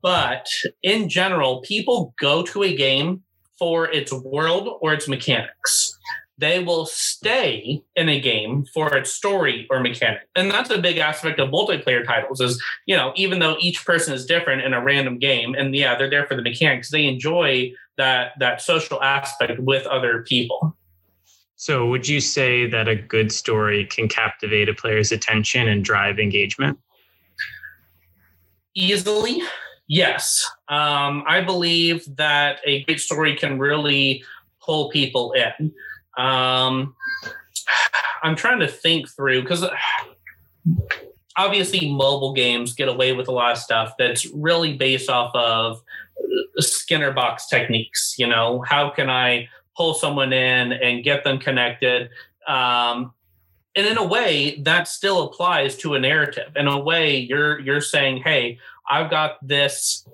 [0.00, 0.48] But
[0.82, 3.22] in general, people go to a game
[3.58, 5.98] for its world or its mechanics
[6.38, 10.20] they will stay in a game for its story or mechanic.
[10.36, 14.14] And that's a big aspect of multiplayer titles is, you know, even though each person
[14.14, 17.72] is different in a random game and yeah, they're there for the mechanics, they enjoy
[17.96, 20.76] that that social aspect with other people.
[21.56, 26.20] So would you say that a good story can captivate a player's attention and drive
[26.20, 26.78] engagement?
[28.76, 29.42] Easily,
[29.88, 30.48] yes.
[30.68, 34.22] Um, I believe that a great story can really
[34.62, 35.72] pull people in.
[36.18, 36.94] Um,
[38.22, 39.64] I'm trying to think through because
[41.36, 45.80] obviously mobile games get away with a lot of stuff that's really based off of
[46.58, 48.16] Skinner box techniques.
[48.18, 52.10] You know, how can I pull someone in and get them connected?
[52.46, 53.12] Um,
[53.76, 56.50] and in a way, that still applies to a narrative.
[56.56, 58.58] In a way, you're you're saying, "Hey,
[58.90, 60.04] I've got this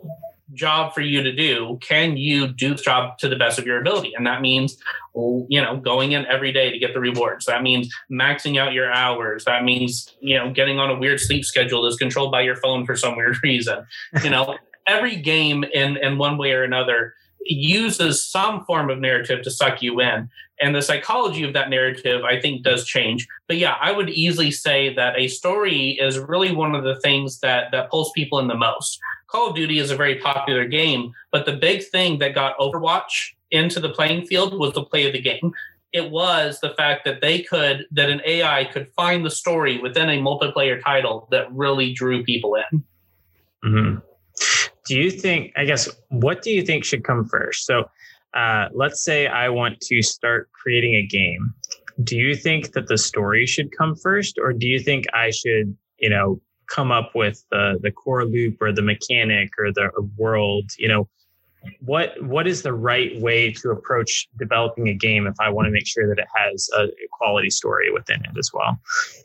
[0.52, 3.80] job for you to do can you do the job to the best of your
[3.80, 4.12] ability?
[4.14, 4.76] And that means
[5.14, 7.46] you know going in every day to get the rewards.
[7.46, 9.44] That means maxing out your hours.
[9.44, 12.84] That means you know getting on a weird sleep schedule that's controlled by your phone
[12.84, 13.86] for some weird reason.
[14.22, 17.14] You know every game in in one way or another
[17.46, 20.30] uses some form of narrative to suck you in.
[20.60, 23.26] And the psychology of that narrative i think does change.
[23.48, 27.40] But yeah i would easily say that a story is really one of the things
[27.40, 31.12] that that pulls people in the most call of duty is a very popular game
[31.32, 35.12] but the big thing that got overwatch into the playing field was the play of
[35.12, 35.52] the game
[35.92, 40.08] it was the fact that they could that an ai could find the story within
[40.08, 42.84] a multiplayer title that really drew people in
[43.64, 43.98] mm-hmm.
[44.86, 47.84] do you think i guess what do you think should come first so
[48.34, 51.54] uh, let's say I want to start creating a game.
[52.02, 55.76] Do you think that the story should come first, or do you think I should,
[55.98, 60.70] you know, come up with the the core loop or the mechanic or the world?
[60.78, 61.08] You know,
[61.80, 65.70] what what is the right way to approach developing a game if I want to
[65.70, 68.78] make sure that it has a quality story within it as well?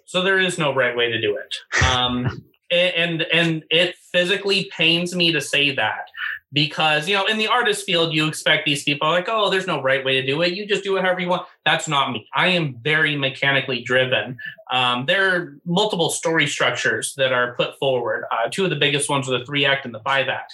[0.05, 1.83] So there is no right way to do it.
[1.85, 6.09] Um, and and it physically pains me to say that
[6.51, 9.81] because you know in the artist field you expect these people like oh there's no
[9.81, 10.53] right way to do it.
[10.53, 11.47] You just do it however you want.
[11.65, 12.27] That's not me.
[12.33, 14.37] I am very mechanically driven.
[14.71, 18.25] Um, there are multiple story structures that are put forward.
[18.31, 20.53] Uh, two of the biggest ones are the three act and the five act.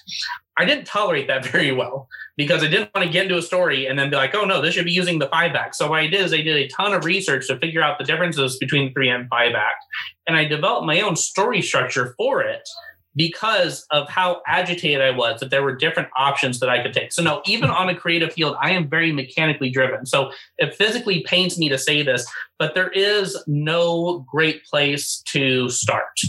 [0.57, 3.87] I didn't tolerate that very well because i didn't want to get into a story
[3.87, 5.75] and then be like oh no this should be using the five act.
[5.75, 8.03] So what i did is i did a ton of research to figure out the
[8.03, 9.83] differences between the three and five act
[10.27, 12.67] and i developed my own story structure for it
[13.15, 17.11] because of how agitated I was that there were different options that I could take.
[17.11, 20.05] So no, even on a creative field, I am very mechanically driven.
[20.05, 25.69] So it physically pains me to say this, but there is no great place to
[25.69, 26.19] start.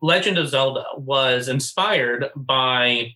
[0.00, 3.14] Legend of Zelda was inspired by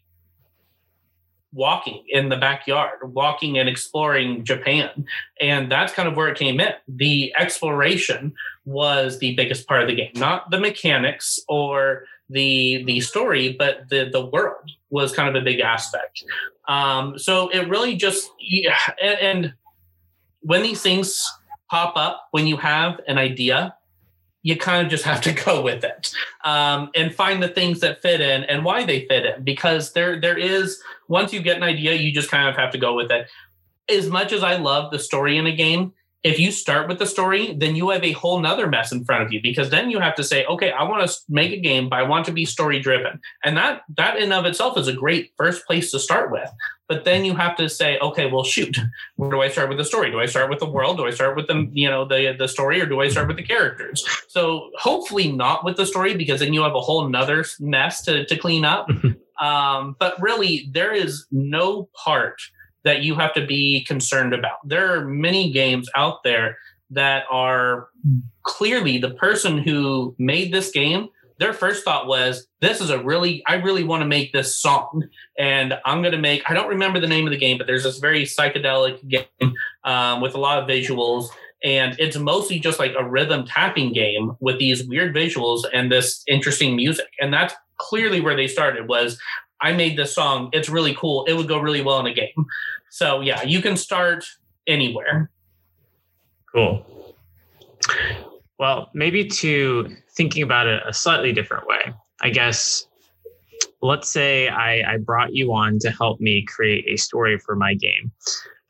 [1.52, 5.05] walking in the backyard, walking and exploring Japan.
[5.40, 6.72] And that's kind of where it came in.
[6.88, 8.33] The exploration
[8.64, 13.88] was the biggest part of the game, not the mechanics or the the story, but
[13.88, 16.24] the the world was kind of a big aspect.
[16.68, 19.54] Um, so it really just yeah, and, and
[20.40, 21.24] when these things
[21.70, 23.74] pop up, when you have an idea,
[24.42, 26.12] you kind of just have to go with it
[26.44, 30.20] um, and find the things that fit in and why they fit in because there
[30.20, 33.10] there is once you get an idea you just kind of have to go with
[33.10, 33.28] it
[33.88, 35.92] as much as i love the story in a game
[36.24, 39.24] if you start with the story, then you have a whole nother mess in front
[39.24, 41.88] of you because then you have to say, okay, I want to make a game,
[41.88, 43.20] but I want to be story driven.
[43.44, 46.48] And that that in of itself is a great first place to start with.
[46.87, 48.78] But then you have to say, okay, well, shoot,
[49.16, 50.11] where do I start with the story?
[50.11, 50.98] Do I start with the world?
[50.98, 53.37] Do I start with the you know the the story, or do I start with
[53.37, 54.06] the characters?
[54.28, 58.24] So hopefully not with the story because then you have a whole nother mess to
[58.26, 58.88] to clean up.
[59.40, 62.40] um, but really, there is no part
[62.84, 64.56] that you have to be concerned about.
[64.64, 66.58] There are many games out there
[66.90, 67.88] that are
[68.42, 73.42] clearly the person who made this game their first thought was this is a really
[73.46, 75.02] i really want to make this song.
[75.38, 77.82] And i'm going to make i don't remember the name of the game but there's
[77.82, 81.28] this very psychedelic game um, with a lot of visuals.
[81.64, 86.24] And it's mostly just like a rhythm tapping game with these weird visuals and this
[86.26, 87.06] interesting music.
[87.20, 89.16] And that's clearly where they started was
[89.62, 92.46] i made this song it's really cool it would go really well in a game.
[92.90, 94.25] So yeah you can start
[94.66, 95.31] anywhere.
[96.53, 96.85] Cool.
[98.59, 102.87] Well maybe to thinking about it a slightly different way i guess
[103.81, 107.75] let's say I, I brought you on to help me create a story for my
[107.75, 108.12] game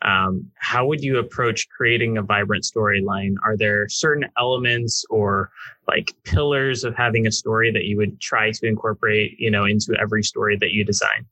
[0.03, 3.35] um, how would you approach creating a vibrant storyline?
[3.45, 5.51] Are there certain elements or
[5.87, 9.97] like pillars of having a story that you would try to incorporate, you know, into
[10.01, 11.27] every story that you design?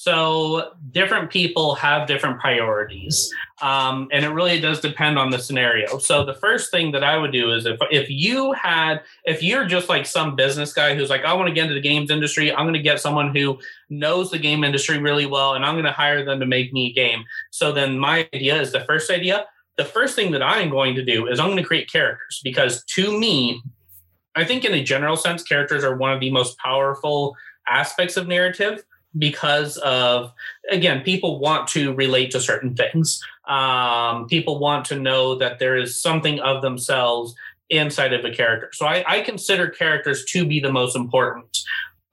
[0.00, 5.98] So different people have different priorities, um, and it really does depend on the scenario.
[5.98, 9.66] So the first thing that I would do is if if you had if you're
[9.66, 12.50] just like some business guy who's like I want to get into the games industry,
[12.50, 13.58] I'm going to get someone who
[13.90, 16.86] knows the game industry really well, and I'm going to hire them to make me
[16.86, 17.22] a game.
[17.50, 19.44] So then my idea is the first idea.
[19.76, 22.82] The first thing that I'm going to do is I'm going to create characters because
[22.94, 23.60] to me,
[24.34, 27.36] I think in a general sense, characters are one of the most powerful
[27.68, 28.82] aspects of narrative
[29.18, 30.32] because of
[30.70, 35.76] again people want to relate to certain things um, people want to know that there
[35.76, 37.34] is something of themselves
[37.70, 41.58] inside of a character so I, I consider characters to be the most important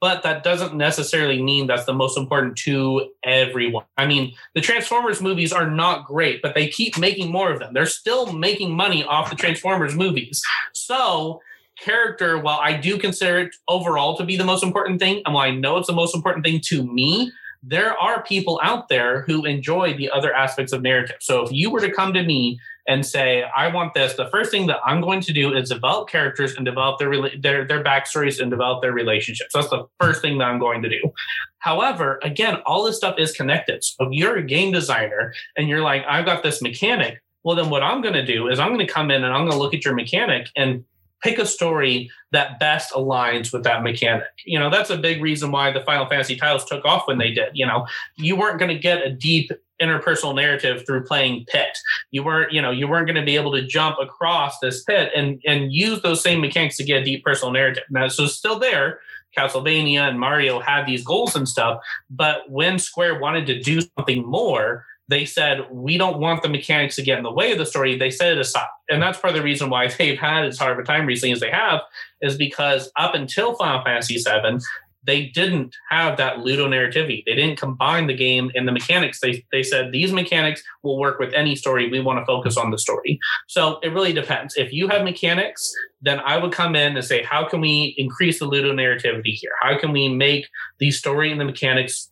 [0.00, 3.84] but that doesn't necessarily mean that's the most important to everyone.
[3.96, 7.74] I mean, the Transformers movies are not great, but they keep making more of them.
[7.74, 10.40] They're still making money off the Transformers movies.
[10.72, 11.40] So
[11.80, 15.46] character, while I do consider it overall to be the most important thing, and while
[15.46, 19.44] I know it's the most important thing to me, there are people out there who
[19.44, 21.16] enjoy the other aspects of narrative.
[21.20, 24.50] So if you were to come to me and say, "I want this," the first
[24.50, 28.40] thing that I'm going to do is develop characters and develop their their their backstories
[28.40, 29.50] and develop their relationships.
[29.54, 31.12] That's the first thing that I'm going to do.
[31.58, 33.82] However, again, all this stuff is connected.
[33.82, 37.70] So if you're a game designer and you're like, "I've got this mechanic," well, then
[37.70, 39.58] what I'm going to do is I'm going to come in and I'm going to
[39.58, 40.84] look at your mechanic and
[41.22, 44.24] pick a story that best aligns with that mechanic.
[44.44, 47.32] You know, that's a big reason why the Final Fantasy titles took off when they
[47.32, 47.50] did.
[47.54, 49.50] You know, you weren't going to get a deep
[49.80, 51.78] interpersonal narrative through playing pit.
[52.10, 55.10] You weren't, you know, you weren't going to be able to jump across this pit
[55.14, 57.84] and and use those same mechanics to get a deep personal narrative.
[57.90, 59.00] Now, so still there.
[59.36, 64.24] Castlevania and Mario had these goals and stuff, but when Square wanted to do something
[64.24, 67.66] more, they said we don't want the mechanics to get in the way of the
[67.66, 67.96] story.
[67.96, 68.66] They set it aside.
[68.88, 71.32] And that's part of the reason why they've had as hard of a time recently
[71.32, 71.80] as they have
[72.20, 74.58] is because up until final fantasy VII
[75.04, 79.20] they didn't have that ludonarrativity they didn't combine the game and the mechanics.
[79.20, 81.88] They, they said these mechanics will work with any story.
[81.88, 83.18] We want to focus on the story.
[83.46, 84.56] So it really depends.
[84.56, 88.38] If you have mechanics then i would come in and say how can we increase
[88.38, 89.50] the ludonarrativity here?
[89.60, 90.46] How can we make
[90.78, 92.10] the story and the mechanics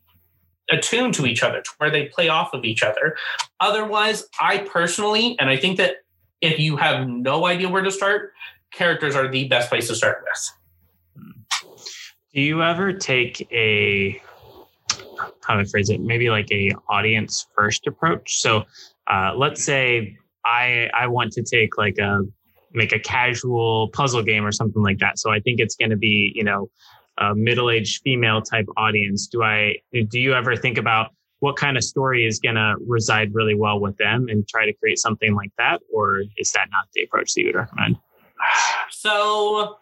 [0.71, 3.17] attuned to each other, to where they play off of each other.
[3.61, 6.03] Otherwise, I personally, and I think that
[6.41, 8.33] if you have no idea where to start,
[8.73, 10.53] characters are the best place to start with.
[12.35, 14.21] Do you ever take a
[15.47, 16.01] how to phrase it?
[16.01, 18.41] Maybe like a audience first approach.
[18.41, 18.65] So
[19.07, 22.23] uh, let's say I I want to take like a
[22.73, 25.19] make a casual puzzle game or something like that.
[25.19, 26.69] So I think it's going to be you know
[27.19, 29.27] a middle-aged female type audience.
[29.27, 29.77] Do i
[30.09, 33.79] do you ever think about what kind of story is going to reside really well
[33.79, 35.81] with them and try to create something like that?
[35.93, 37.97] Or is that not the approach that you would recommend?
[38.91, 39.79] So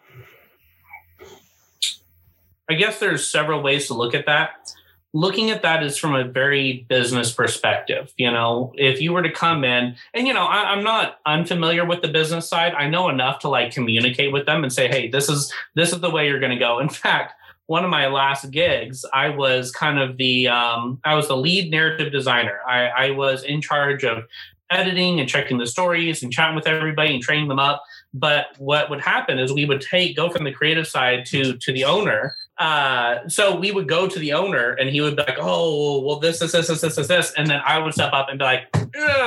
[2.69, 4.73] i guess there's several ways to look at that
[5.15, 8.13] looking at that is from a very business perspective.
[8.17, 11.85] You know, if you were to come in, and you know, I, am not unfamiliar
[11.85, 12.73] with the business side.
[12.73, 16.01] I know enough to like communicate with them and say, hey, this is this is
[16.01, 16.79] the way you're going to go.
[16.79, 17.33] In fact,
[17.67, 21.71] one of my last gigs, I was kind of the um, I was the lead
[21.71, 22.59] narrative designer.
[22.67, 24.25] I, I was in charge of
[24.71, 27.83] editing and checking the stories and chatting with everybody and training them up.
[28.13, 31.71] But what would happen is we would take go from the creative side to to
[31.71, 35.37] the owner uh, so we would go to the owner and he would be like,
[35.39, 37.33] oh, well, this, this, this, this, this, this, this.
[37.35, 38.63] And then I would step up and be like,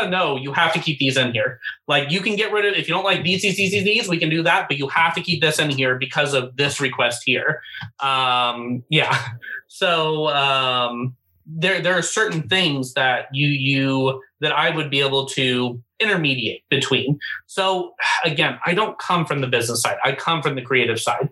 [0.08, 1.60] no, you have to keep these in here.
[1.86, 4.18] Like you can get rid of, if you don't like these, these, these, these, we
[4.18, 7.22] can do that, but you have to keep this in here because of this request
[7.24, 7.60] here.
[8.00, 9.16] Um, yeah.
[9.70, 11.14] So, um,
[11.48, 16.62] there, there are certain things that you, you, that I would be able to intermediate
[16.68, 17.18] between.
[17.46, 17.94] So
[18.24, 19.96] again, I don't come from the business side.
[20.04, 21.30] I come from the creative side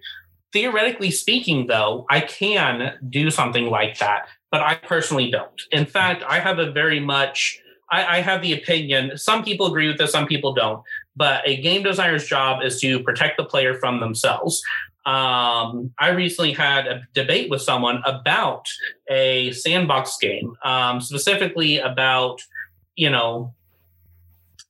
[0.57, 5.61] theoretically speaking, though, I can do something like that, but I personally don't.
[5.71, 7.61] In fact, I have a very much
[7.91, 9.17] I, I, have the opinion.
[9.17, 10.83] Some people agree with this, some people don't.
[11.15, 14.61] But a game designer's job is to protect the player from themselves.
[15.07, 18.67] Um, I recently had a debate with someone about
[19.09, 22.43] a sandbox game, um, specifically about
[22.97, 23.55] you know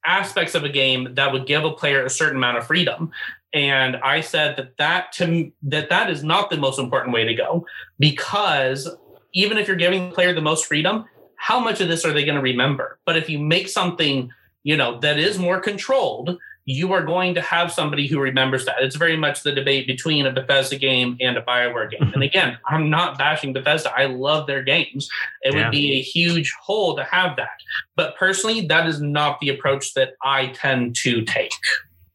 [0.05, 3.11] aspects of a game that would give a player a certain amount of freedom.
[3.55, 7.35] And i said that that to that that is not the most important way to
[7.35, 7.65] go
[7.99, 8.89] because
[9.33, 11.07] even if you're giving the player the most freedom
[11.37, 12.99] how much of this are they going to remember?
[13.05, 14.31] But if you make something
[14.67, 16.37] you know that is more controlled
[16.67, 18.77] you are going to have somebody who remembers that.
[18.81, 22.11] It's very much the debate between a Bethesda game and a Bioware game.
[22.13, 23.93] and again, I'm not bashing Bethesda.
[23.97, 25.09] I love their games.
[25.43, 25.65] It yeah.
[25.65, 27.61] would be a huge hole to have that.
[27.95, 31.53] But personally, that is not the approach that I tend to take.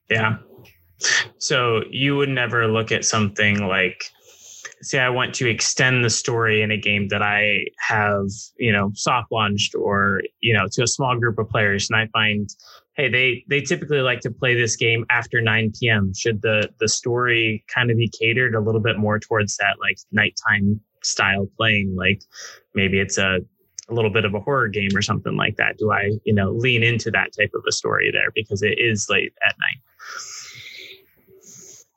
[0.10, 0.38] Yeah.
[1.38, 4.04] So you would never look at something like
[4.82, 8.28] say I want to extend the story in a game that I have,
[8.58, 12.08] you know, soft launched or, you know, to a small group of players and I
[12.08, 12.50] find
[12.96, 16.14] hey, they they typically like to play this game after 9 p.m.
[16.14, 19.98] Should the the story kind of be catered a little bit more towards that like
[20.12, 21.96] nighttime style playing?
[21.96, 22.22] Like
[22.74, 23.40] maybe it's a
[23.90, 25.78] a little bit of a horror game or something like that.
[25.78, 29.08] Do I, you know, lean into that type of a story there because it is
[29.10, 29.82] late at night?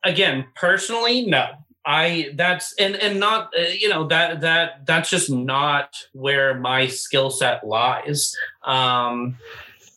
[0.05, 1.47] Again, personally, no.
[1.87, 6.87] I that's and and not uh, you know that that that's just not where my
[6.87, 8.35] skill set lies.
[8.63, 9.37] Um,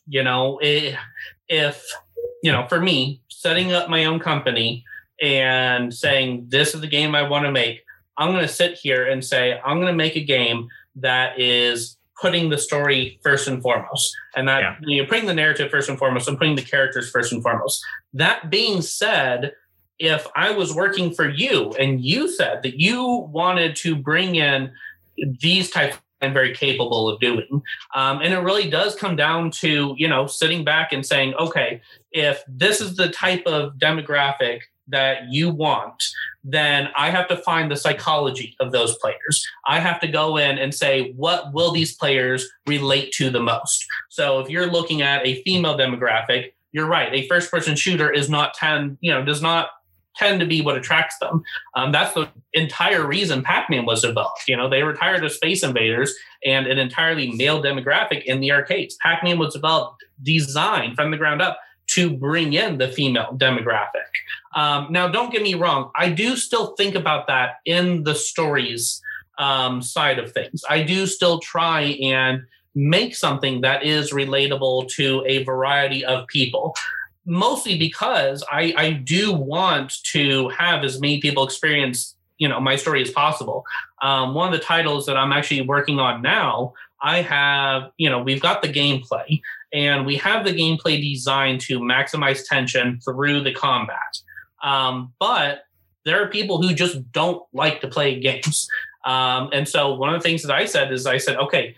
[0.08, 0.96] you know, it,
[1.48, 1.84] if,
[2.42, 4.84] you know, for me, setting up my own company
[5.20, 7.84] and saying, this is the game I want to make,
[8.16, 11.96] I'm going to sit here and say, I'm going to make a game that is
[12.20, 14.12] putting the story first and foremost.
[14.34, 14.76] And that yeah.
[14.82, 17.84] you're putting the narrative first and foremost and putting the characters first and foremost.
[18.12, 19.52] That being said,
[19.98, 24.72] if I was working for you and you said that you wanted to bring in
[25.40, 27.62] these types I'm very capable of doing.
[27.94, 31.80] Um, and it really does come down to, you know, sitting back and saying, okay,
[32.12, 36.02] if this is the type of demographic that you want,
[36.42, 39.46] then I have to find the psychology of those players.
[39.66, 43.84] I have to go in and say, what will these players relate to the most?
[44.08, 47.12] So if you're looking at a female demographic, you're right.
[47.12, 49.68] A first person shooter is not 10, you know, does not
[50.18, 51.42] tend to be what attracts them.
[51.76, 54.48] Um, that's the entire reason Pac-Man was developed.
[54.48, 56.14] You know, they were tired of Space Invaders
[56.44, 58.96] and an entirely male demographic in the arcades.
[59.00, 61.58] Pac-Man was developed, designed from the ground up
[61.88, 64.10] to bring in the female demographic.
[64.54, 65.90] Um, now, don't get me wrong.
[65.96, 69.00] I do still think about that in the stories
[69.38, 70.62] um, side of things.
[70.68, 72.42] I do still try and
[72.74, 76.74] make something that is relatable to a variety of people
[77.28, 82.76] mostly because I, I do want to have as many people experience you know my
[82.76, 83.64] story as possible.
[84.00, 86.72] Um, one of the titles that i'm actually working on now
[87.02, 89.40] i have you know we've got the gameplay
[89.72, 94.22] and we have the gameplay designed to maximize tension through the combat.
[94.62, 95.64] Um, but
[96.04, 98.66] there are people who just don't like to play games.
[99.04, 101.76] Um, and so one of the things that i said is i said okay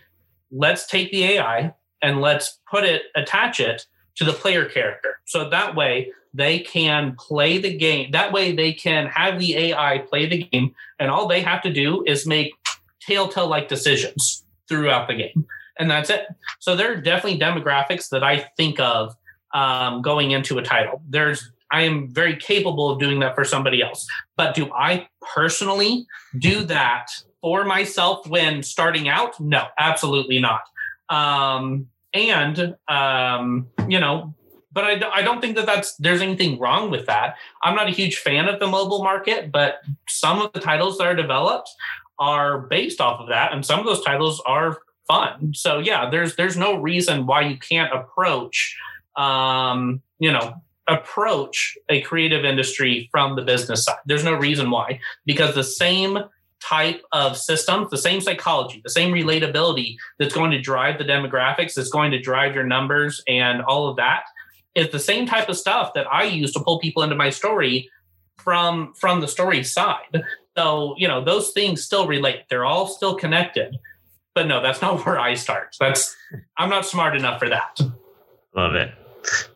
[0.51, 3.85] let's take the ai and let's put it attach it
[4.21, 5.17] to the player character.
[5.25, 8.11] So that way they can play the game.
[8.11, 11.73] That way they can have the AI play the game, and all they have to
[11.73, 12.53] do is make
[13.01, 15.47] telltale like decisions throughout the game.
[15.79, 16.27] And that's it.
[16.59, 19.15] So there are definitely demographics that I think of
[19.55, 21.01] um, going into a title.
[21.09, 24.05] There's I am very capable of doing that for somebody else.
[24.37, 26.05] But do I personally
[26.37, 27.07] do that
[27.41, 29.39] for myself when starting out?
[29.39, 30.61] No, absolutely not.
[31.09, 34.33] Um, and um, you know
[34.73, 37.35] but I, I don't think that that's there's anything wrong with that.
[37.61, 41.07] I'm not a huge fan of the mobile market but some of the titles that
[41.07, 41.69] are developed
[42.19, 45.53] are based off of that and some of those titles are fun.
[45.53, 48.77] So yeah there's there's no reason why you can't approach
[49.15, 50.55] um, you know
[50.87, 53.97] approach a creative industry from the business side.
[54.05, 56.19] There's no reason why because the same
[56.61, 61.73] type of systems, the same psychology, the same relatability that's going to drive the demographics,
[61.73, 64.23] that's going to drive your numbers and all of that
[64.75, 67.89] is the same type of stuff that I use to pull people into my story
[68.37, 70.23] from from the story side.
[70.57, 72.43] So, you know, those things still relate.
[72.49, 73.77] They're all still connected.
[74.33, 75.75] But no, that's not where I start.
[75.79, 76.15] That's
[76.57, 77.79] I'm not smart enough for that.
[78.55, 78.91] Love it.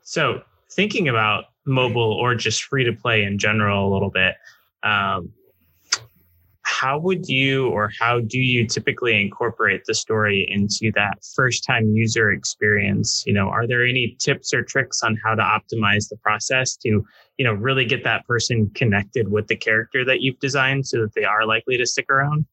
[0.03, 0.41] So,
[0.71, 4.35] thinking about mobile or just free to play in general a little bit,
[4.83, 5.31] um,
[6.75, 11.95] how would you or how do you typically incorporate the story into that first time
[11.95, 13.23] user experience?
[13.25, 16.89] You know are there any tips or tricks on how to optimize the process to
[17.37, 21.13] you know really get that person connected with the character that you've designed so that
[21.15, 22.45] they are likely to stick around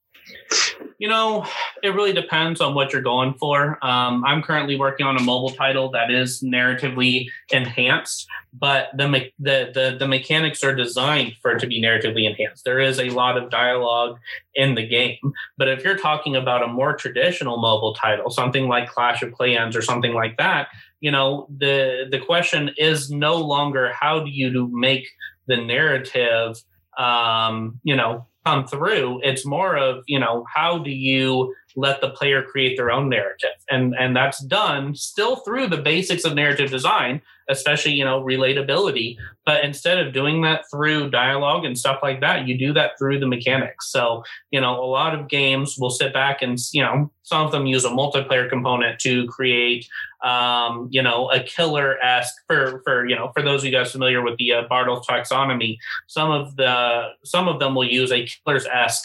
[0.99, 1.45] you know,
[1.83, 3.85] it really depends on what you're going for.
[3.85, 9.35] Um, I'm currently working on a mobile title that is narratively enhanced, but the, me-
[9.39, 12.64] the the the mechanics are designed for it to be narratively enhanced.
[12.64, 14.18] There is a lot of dialogue
[14.55, 15.18] in the game,
[15.59, 19.75] but if you're talking about a more traditional mobile title, something like Clash of Clans
[19.75, 20.68] or something like that,
[21.01, 25.09] you know, the the question is no longer how do you make
[25.49, 26.57] the narrative
[26.97, 32.11] um, you know come through it's more of you know how do you let the
[32.11, 33.51] player create their own narrative?
[33.70, 39.16] And and that's done still through the basics of narrative design especially you know relatability
[39.45, 43.18] but instead of doing that through dialogue and stuff like that you do that through
[43.18, 47.11] the mechanics so you know a lot of games will sit back and you know
[47.22, 49.88] some of them use a multiplayer component to create
[50.22, 53.93] um, you know, a killer esque for for you know for those of you guys
[53.93, 55.78] familiar with the uh, Bartle's taxonomy.
[56.07, 59.05] Some of the some of them will use a killer's esque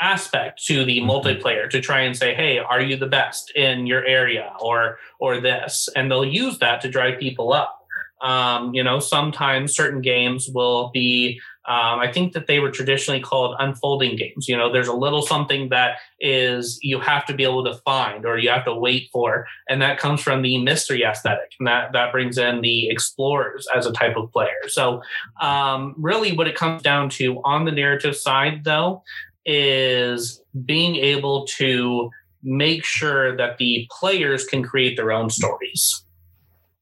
[0.00, 1.10] aspect to the mm-hmm.
[1.10, 5.40] multiplayer to try and say hey are you the best in your area or or
[5.40, 7.82] this and they'll use that to drive people up
[8.22, 13.20] um, you know sometimes certain games will be um, I think that they were traditionally
[13.20, 14.48] called unfolding games.
[14.48, 18.24] You know, there's a little something that is you have to be able to find
[18.24, 21.92] or you have to wait for, and that comes from the mystery aesthetic, and that
[21.92, 24.68] that brings in the explorers as a type of player.
[24.68, 25.02] So,
[25.40, 29.02] um, really, what it comes down to on the narrative side, though,
[29.46, 32.10] is being able to
[32.42, 36.04] make sure that the players can create their own stories.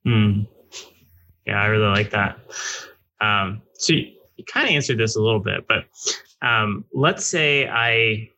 [0.04, 0.42] Hmm.
[1.46, 2.38] Yeah, I really like that.
[3.20, 4.14] Um, so you
[4.46, 5.84] kind of answered this a little bit, but
[6.42, 8.30] um, let's say I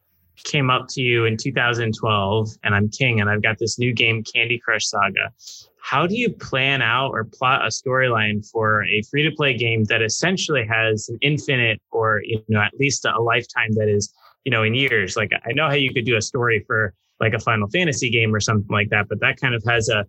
[0.45, 4.23] came up to you in 2012 and I'm king and I've got this new game,
[4.23, 5.33] Candy Crush Saga.
[5.89, 9.85] How do you plan out or plot a storyline for a free to play game
[9.85, 14.13] that essentially has an infinite or, you know, at least a lifetime that is,
[14.45, 15.17] you know, in years?
[15.17, 18.35] Like I know how you could do a story for like a Final Fantasy game
[18.35, 20.05] or something like that, but that kind of has a,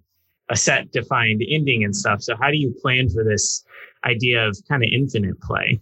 [0.49, 2.23] a set defined ending and stuff.
[2.23, 3.63] So how do you plan for this
[4.03, 5.79] idea of kind of infinite play.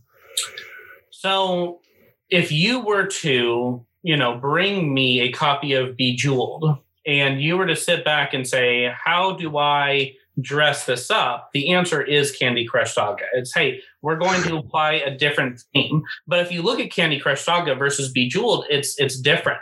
[1.12, 1.82] So
[2.30, 7.68] if you were to, you know, bring me a copy of Bejeweled and you were
[7.68, 11.50] to sit back and say, how do I dress this up?
[11.54, 13.26] The answer is Candy Crush Saga.
[13.34, 16.04] It's, hey, we're going to apply a different theme.
[16.28, 19.62] But if you look at Candy Crush Saga versus Bejeweled, it's it's different.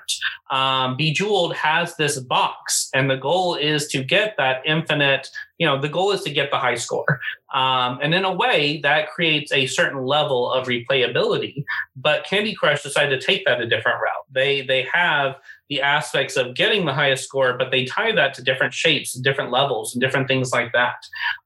[0.51, 5.29] Um, Bejeweled has this box, and the goal is to get that infinite.
[5.59, 7.21] You know, the goal is to get the high score,
[7.53, 11.63] um, and in a way that creates a certain level of replayability.
[11.95, 14.25] But Candy Crush decided to take that a different route.
[14.29, 15.35] They they have
[15.69, 19.51] the aspects of getting the highest score, but they tie that to different shapes, different
[19.51, 20.95] levels, and different things like that.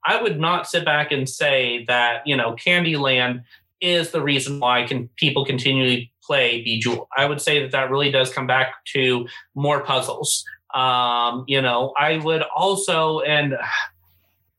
[0.06, 3.44] I would not sit back and say that you know Candyland
[3.80, 7.08] is the reason why can people continually play Bejeweled.
[7.16, 10.44] I would say that that really does come back to more puzzles.
[10.74, 13.56] Um, you know, I would also and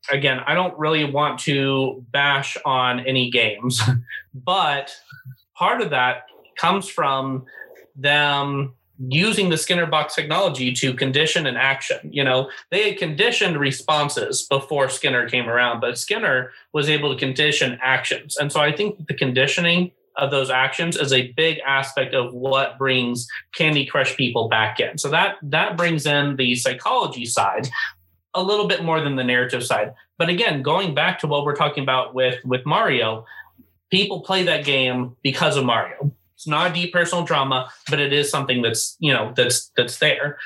[0.09, 3.81] again, I don't really want to bash on any games,
[4.33, 4.91] but
[5.55, 6.23] part of that
[6.57, 7.45] comes from
[7.95, 8.73] them
[9.07, 11.99] using the Skinner box technology to condition an action.
[12.11, 17.19] You know, they had conditioned responses before Skinner came around, but Skinner was able to
[17.19, 18.35] condition actions.
[18.37, 22.77] And so I think the conditioning of those actions is a big aspect of what
[22.77, 23.25] brings
[23.55, 24.97] Candy Crush people back in.
[24.97, 27.69] So that that brings in the psychology side
[28.33, 29.93] a little bit more than the narrative side.
[30.17, 33.25] But again, going back to what we're talking about with with Mario,
[33.89, 38.13] people play that game because of Mario it's not a deep personal drama, but it
[38.13, 40.37] is something that's, you know, that's that's there.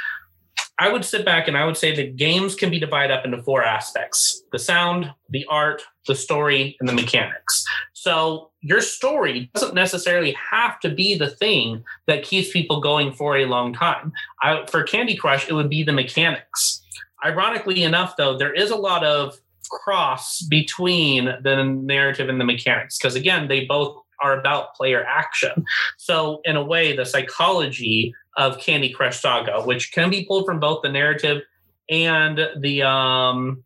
[0.79, 3.43] I would sit back and I would say that games can be divided up into
[3.43, 7.63] four aspects the sound, the art, the story, and the mechanics.
[7.93, 13.37] So your story doesn't necessarily have to be the thing that keeps people going for
[13.37, 14.13] a long time.
[14.41, 16.81] I, for Candy Crush, it would be the mechanics.
[17.23, 19.37] Ironically enough, though, there is a lot of
[19.69, 25.65] cross between the narrative and the mechanics because, again, they both are about player action.
[25.97, 30.59] So, in a way, the psychology of Candy Crush Saga, which can be pulled from
[30.59, 31.43] both the narrative
[31.89, 33.63] and the um,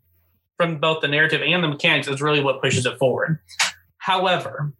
[0.58, 3.39] from both the narrative and the mechanics, is really what pushes it forward.
[3.97, 4.74] However,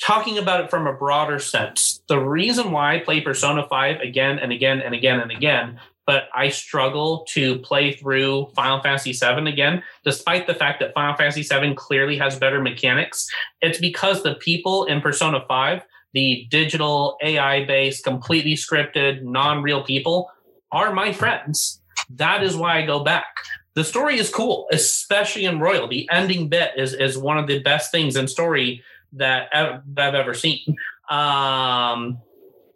[0.00, 4.38] talking about it from a broader sense, the reason why I play Persona 5 again
[4.38, 9.48] and again and again and again but I struggle to play through Final Fantasy VII
[9.48, 13.28] again, despite the fact that Final Fantasy VII clearly has better mechanics.
[13.60, 15.82] It's because the people in Persona 5
[16.12, 20.30] the digital AI based, completely scripted, non real people
[20.72, 21.80] are my friends.
[22.10, 23.26] That is why I go back.
[23.74, 25.86] The story is cool, especially in Royal.
[25.86, 28.82] The ending bit is is one of the best things in story
[29.12, 30.76] that I've ever seen.
[31.08, 32.18] Um,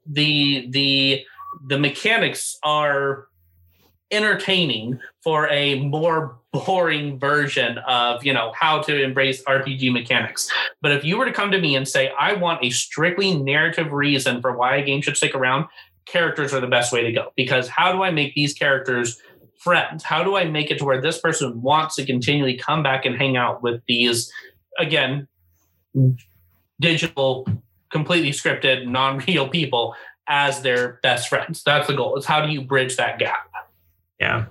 [0.07, 1.25] the the
[1.67, 3.29] the mechanics are
[4.11, 10.51] entertaining for a more boring version of you know how to embrace rpg mechanics.
[10.83, 13.93] But if you were to come to me and say i want a strictly narrative
[13.93, 15.67] reason for why a game should stick around
[16.07, 17.33] characters are the best way to go.
[17.35, 19.21] Because how do i make these characters
[19.59, 20.05] friends?
[20.05, 23.17] How do i make it to where this person wants to continually come back and
[23.17, 24.31] hang out with these
[24.79, 25.27] again
[26.79, 27.49] digital
[27.91, 29.95] completely scripted non-real people
[30.29, 33.51] as their best friends that's the goal is how do you bridge that gap
[34.21, 34.47] yeah.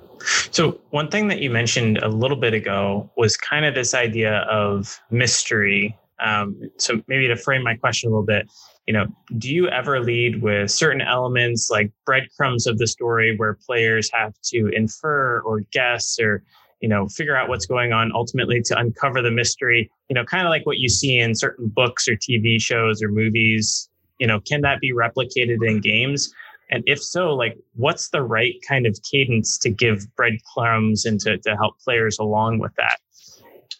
[0.51, 4.39] So, one thing that you mentioned a little bit ago was kind of this idea
[4.41, 5.97] of mystery.
[6.19, 8.47] Um, so, maybe to frame my question a little bit,
[8.87, 9.07] you know,
[9.37, 14.33] do you ever lead with certain elements like breadcrumbs of the story where players have
[14.43, 16.43] to infer or guess or,
[16.81, 19.89] you know, figure out what's going on ultimately to uncover the mystery?
[20.09, 23.09] You know, kind of like what you see in certain books or TV shows or
[23.09, 23.89] movies.
[24.19, 26.33] You know, can that be replicated in games?
[26.69, 31.37] And if so, like what's the right kind of cadence to give breadcrumbs and to,
[31.37, 32.97] to help players along with that?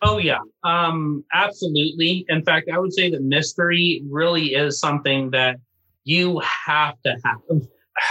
[0.02, 2.26] Oh yeah, um, absolutely.
[2.28, 5.58] In fact, I would say that mystery really is something that
[6.04, 7.62] you have to have.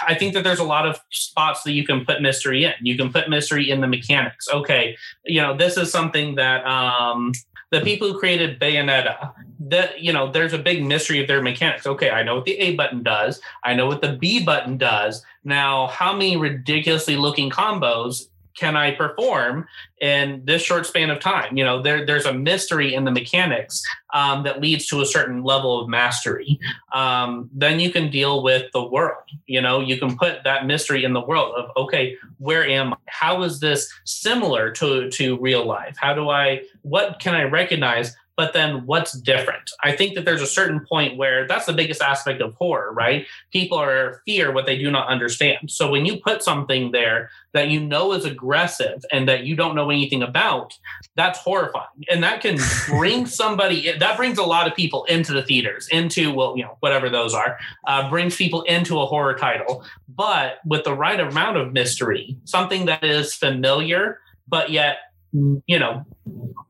[0.07, 2.73] I think that there's a lot of spots that you can put mystery in.
[2.81, 4.49] You can put mystery in the mechanics.
[4.49, 7.33] Okay, you know this is something that um,
[7.73, 11.87] the people who created Bayonetta, that you know, there's a big mystery of their mechanics.
[11.87, 13.41] Okay, I know what the A button does.
[13.65, 15.25] I know what the B button does.
[15.43, 19.67] Now, how many ridiculously looking combos can I perform
[20.01, 21.57] in this short span of time?
[21.57, 23.83] You know, there, there's a mystery in the mechanics
[24.15, 26.59] um, that leads to a certain level of mastery.
[26.93, 29.23] Um, then you can deal with the world.
[29.47, 32.97] You know, you can put that mystery in the world of, okay, where am I?
[33.07, 35.97] How is this similar to, to real life?
[35.99, 39.71] How do I, what can I recognize but then what's different?
[39.83, 43.27] I think that there's a certain point where that's the biggest aspect of horror, right?
[43.53, 45.71] People are fear what they do not understand.
[45.71, 49.75] So when you put something there that you know is aggressive and that you don't
[49.75, 50.79] know anything about,
[51.15, 51.87] that's horrifying.
[52.11, 52.59] And that can
[52.89, 56.77] bring somebody, that brings a lot of people into the theaters, into, well, you know,
[56.81, 59.85] whatever those are, uh, brings people into a horror title.
[60.09, 64.97] But with the right amount of mystery, something that is familiar, but yet,
[65.33, 66.05] you know,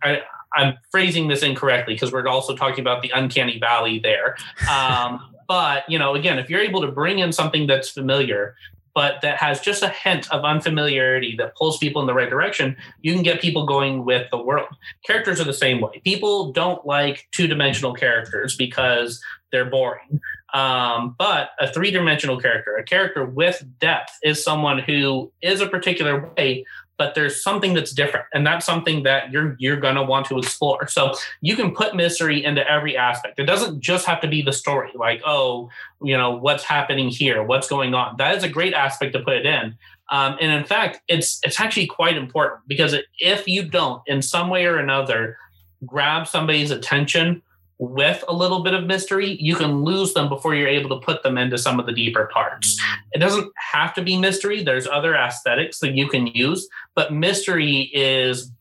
[0.03, 0.23] I,
[0.55, 4.36] I'm phrasing this incorrectly because we're also talking about the uncanny valley there.
[4.70, 8.55] Um, but you know, again, if you're able to bring in something that's familiar,
[8.94, 12.76] but that has just a hint of unfamiliarity that pulls people in the right direction,
[13.00, 14.68] you can get people going with the world.
[15.07, 16.00] Characters are the same way.
[16.05, 20.20] People don't like two dimensional characters because they're boring.
[20.55, 25.68] Um, but a three dimensional character, a character with depth, is someone who is a
[25.68, 26.64] particular way,
[26.99, 30.38] but there's something that's different and that's something that you're you're going to want to
[30.38, 30.86] explore.
[30.88, 33.38] So you can put mystery into every aspect.
[33.38, 35.68] It doesn't just have to be the story like oh
[36.03, 37.43] you know what's happening here?
[37.43, 38.16] What's going on?
[38.18, 39.76] That is a great aspect to put it in.
[40.11, 44.49] Um, and in fact it's it's actually quite important because if you don't in some
[44.49, 45.36] way or another
[45.84, 47.43] grab somebody's attention
[47.83, 51.24] with a little bit of mystery, you can lose them before you're able to put
[51.24, 52.80] them into some of the deeper parts.
[53.11, 57.91] It doesn't have to be mystery, there's other aesthetics that you can use, but mystery
[57.93, 58.53] is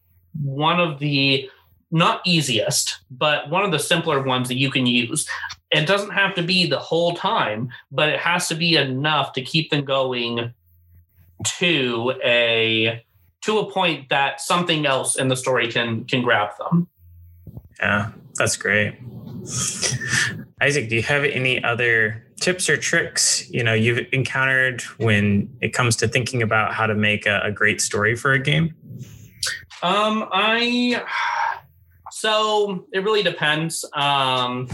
[0.41, 1.47] one of the
[1.91, 5.29] not easiest, but one of the simpler ones that you can use.
[5.69, 9.43] It doesn't have to be the whole time, but it has to be enough to
[9.43, 10.51] keep them going
[11.59, 13.05] to a
[13.41, 16.87] to a point that something else in the story can can grab them.
[17.79, 18.11] Yeah,
[18.41, 18.95] that's great.
[20.61, 25.73] Isaac, do you have any other tips or tricks you know you've encountered when it
[25.73, 28.73] comes to thinking about how to make a, a great story for a game?
[29.83, 31.03] Um, I
[32.11, 33.85] so it really depends.
[33.93, 34.67] Um,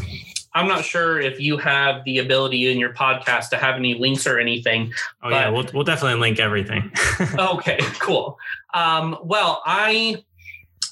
[0.54, 4.26] I'm not sure if you have the ability in your podcast to have any links
[4.26, 4.94] or anything.
[5.22, 6.90] Oh yeah, we'll we'll definitely link everything.
[7.38, 8.40] okay, cool.
[8.74, 10.24] Um, well, I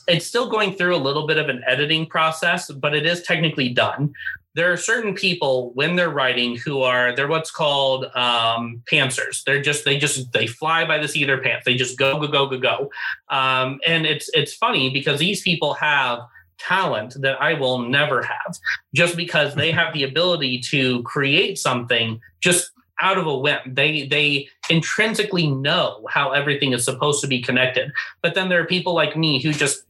[0.07, 3.69] it's still going through a little bit of an editing process, but it is technically
[3.69, 4.13] done.
[4.53, 9.43] There are certain people when they're writing who are they're what's called um, pantsers.
[9.43, 11.65] They're just they just they fly by the seat of their pants.
[11.65, 12.89] They just go go go go go.
[13.29, 16.19] Um, and it's it's funny because these people have
[16.57, 18.57] talent that I will never have,
[18.93, 23.59] just because they have the ability to create something just out of a whim.
[23.65, 27.91] They they intrinsically know how everything is supposed to be connected.
[28.21, 29.83] But then there are people like me who just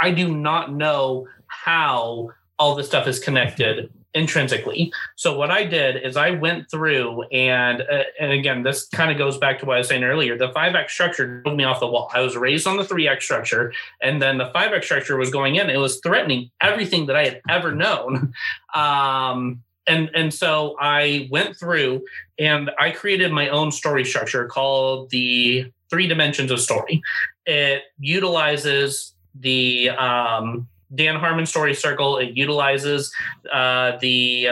[0.00, 4.92] I do not know how all this stuff is connected intrinsically.
[5.16, 9.18] So what I did is I went through and uh, and again this kind of
[9.18, 10.36] goes back to what I was saying earlier.
[10.36, 12.10] The 5-act structure drove me off the wall.
[12.12, 13.72] I was raised on the 3-act structure
[14.02, 15.70] and then the 5-act structure was going in.
[15.70, 18.32] It was threatening everything that I had ever known.
[18.74, 22.04] Um, and and so I went through
[22.38, 27.02] and I created my own story structure called the three dimensions of story.
[27.46, 32.18] It utilizes the um, Dan Harmon Story Circle.
[32.18, 33.12] It utilizes
[33.52, 34.48] uh, the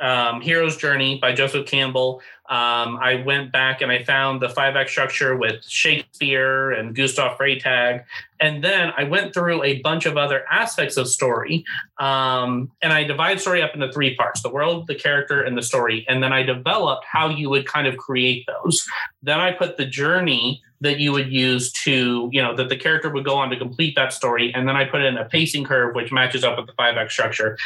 [0.00, 2.20] um, Hero's Journey by Joseph Campbell.
[2.50, 8.04] Um, I went back and I found the 5-act structure with Shakespeare and Gustav Freytag.
[8.38, 11.64] And then I went through a bunch of other aspects of story.
[11.98, 15.62] Um, and I divide story up into three parts the world, the character, and the
[15.62, 16.04] story.
[16.06, 18.86] And then I developed how you would kind of create those.
[19.22, 23.08] Then I put the journey that you would use to, you know, that the character
[23.08, 24.52] would go on to complete that story.
[24.54, 27.56] And then I put in a pacing curve, which matches up with the 5-act structure.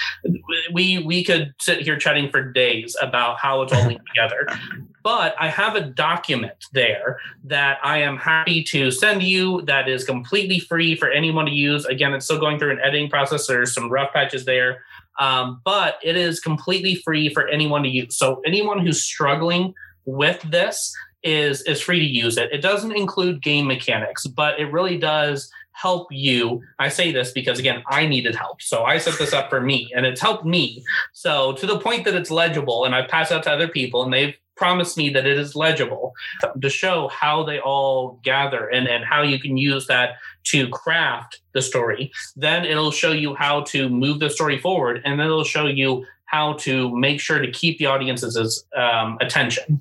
[0.72, 4.46] We we could sit here chatting for days about how it's all linked together.
[5.02, 10.04] But I have a document there that I am happy to send you that is
[10.04, 11.84] completely free for anyone to use.
[11.86, 13.46] Again, it's still going through an editing process.
[13.46, 14.84] There's some rough patches there.
[15.18, 18.16] Um, but it is completely free for anyone to use.
[18.16, 22.50] So anyone who's struggling with this, is is free to use it.
[22.52, 26.60] It doesn't include game mechanics, but it really does help you.
[26.78, 28.60] I say this because again, I needed help.
[28.62, 30.82] So I set this up for me and it's helped me.
[31.12, 34.12] So to the point that it's legible and I pass out to other people and
[34.12, 36.12] they've promised me that it is legible
[36.60, 41.40] to show how they all gather and, and how you can use that to craft
[41.52, 42.10] the story.
[42.36, 46.04] Then it'll show you how to move the story forward and then it'll show you
[46.26, 49.80] how to make sure to keep the audience's um, attention.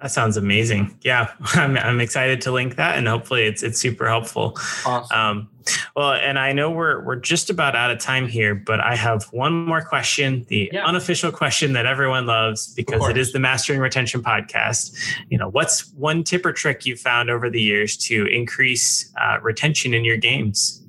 [0.00, 0.96] That sounds amazing.
[1.02, 4.56] Yeah, I'm, I'm excited to link that, and hopefully it's it's super helpful.
[4.86, 5.18] Awesome.
[5.18, 5.48] Um,
[5.94, 9.24] well, and I know we're we're just about out of time here, but I have
[9.24, 10.86] one more question, the yeah.
[10.86, 14.96] unofficial question that everyone loves because it is the Mastering Retention podcast.
[15.28, 19.38] You know, what's one tip or trick you found over the years to increase uh,
[19.42, 20.82] retention in your games?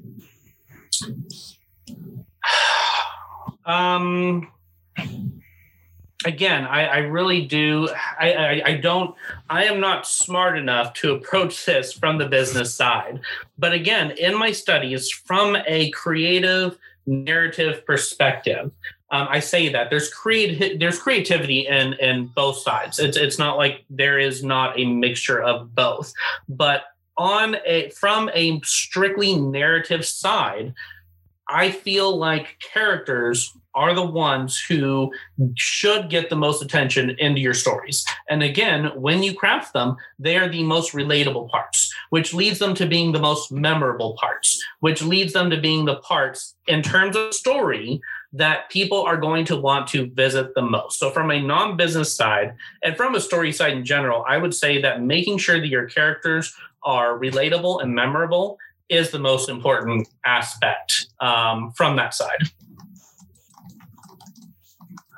[3.64, 4.51] Um
[6.26, 7.89] again, I, I really do.
[8.19, 9.15] I, I, I, don't.
[9.49, 13.22] I am not smart enough to approach this from the business side.
[13.57, 18.72] But again, in my studies, from a creative narrative perspective,
[19.11, 22.97] um, I say that there's create there's creativity in in both sides.
[22.97, 26.13] It's it's not like there is not a mixture of both,
[26.47, 26.84] but
[27.17, 30.74] on a from a strictly narrative side.
[31.51, 35.11] I feel like characters are the ones who
[35.55, 38.05] should get the most attention into your stories.
[38.29, 42.73] And again, when you craft them, they are the most relatable parts, which leads them
[42.75, 47.15] to being the most memorable parts, which leads them to being the parts in terms
[47.15, 48.01] of story
[48.33, 50.99] that people are going to want to visit the most.
[50.99, 54.53] So, from a non business side and from a story side in general, I would
[54.53, 58.57] say that making sure that your characters are relatable and memorable
[58.91, 62.43] is the most important aspect um, from that side.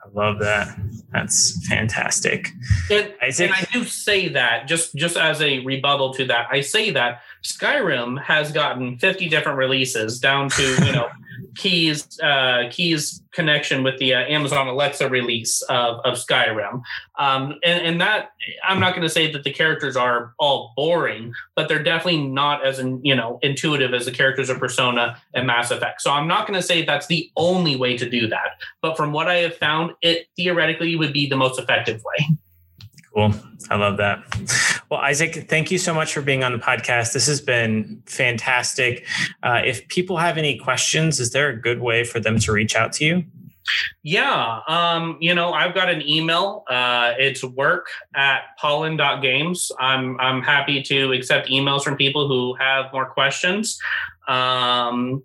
[0.03, 0.77] I love that.
[1.11, 2.49] That's fantastic.
[2.89, 6.47] And, and, I do say that just just as a rebuttal to that.
[6.51, 11.09] I say that Skyrim has gotten 50 different releases down to, you know,
[11.55, 16.81] Key's uh, Key's connection with the uh, Amazon Alexa release of, of Skyrim,
[17.17, 18.31] um, and, and that
[18.67, 22.65] I'm not going to say that the characters are all boring, but they're definitely not
[22.65, 26.01] as in, you know intuitive as the characters of Persona and Mass Effect.
[26.01, 29.11] So I'm not going to say that's the only way to do that, but from
[29.11, 32.37] what I have found, it theoretically would be the most effective way.
[33.13, 33.33] Cool.
[33.69, 34.23] I love that.
[34.89, 37.13] Well, Isaac, thank you so much for being on the podcast.
[37.13, 39.05] This has been fantastic.
[39.43, 42.75] Uh, if people have any questions, is there a good way for them to reach
[42.75, 43.23] out to you?
[44.01, 44.59] Yeah.
[44.67, 46.63] Um, you know, I've got an email.
[46.69, 49.71] Uh, it's work at pollen.games.
[49.79, 53.79] I'm, I'm happy to accept emails from people who have more questions.
[54.27, 55.23] Um,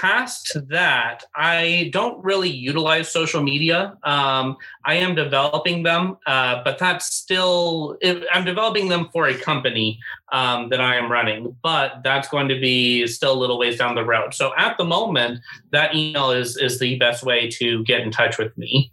[0.00, 3.96] past that, I don't really utilize social media.
[4.02, 7.96] Um, I am developing them, uh, but that's still,
[8.32, 9.98] I'm developing them for a company
[10.32, 13.94] um, that I am running, but that's going to be still a little ways down
[13.94, 14.34] the road.
[14.34, 15.40] So at the moment,
[15.70, 18.92] that email is, is the best way to get in touch with me.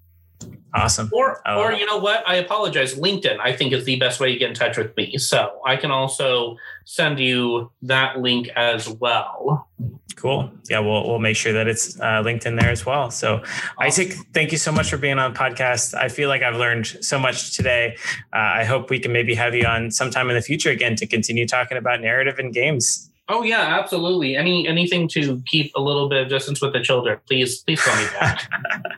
[0.74, 1.10] Awesome.
[1.14, 1.62] Or, oh.
[1.62, 2.28] or you know what?
[2.28, 2.96] I apologize.
[2.96, 5.18] LinkedIn, I think, is the best way to get in touch with me.
[5.18, 9.68] So I can also send you that link as well.
[10.16, 10.52] Cool.
[10.70, 13.12] Yeah, we'll we'll make sure that it's uh, linked in there as well.
[13.12, 13.82] So, awesome.
[13.82, 15.94] Isaac, thank you so much for being on the podcast.
[15.96, 17.98] I feel like I've learned so much today.
[18.32, 21.08] Uh, I hope we can maybe have you on sometime in the future again to
[21.08, 23.10] continue talking about narrative and games.
[23.30, 24.36] Oh yeah, absolutely.
[24.36, 27.20] Any anything to keep a little bit of distance with the children.
[27.28, 28.42] Please, please call me back.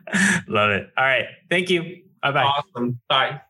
[0.47, 0.89] Love it.
[0.97, 1.28] All right.
[1.49, 2.03] Thank you.
[2.21, 2.43] Bye bye.
[2.43, 2.99] Awesome.
[3.07, 3.41] Bye.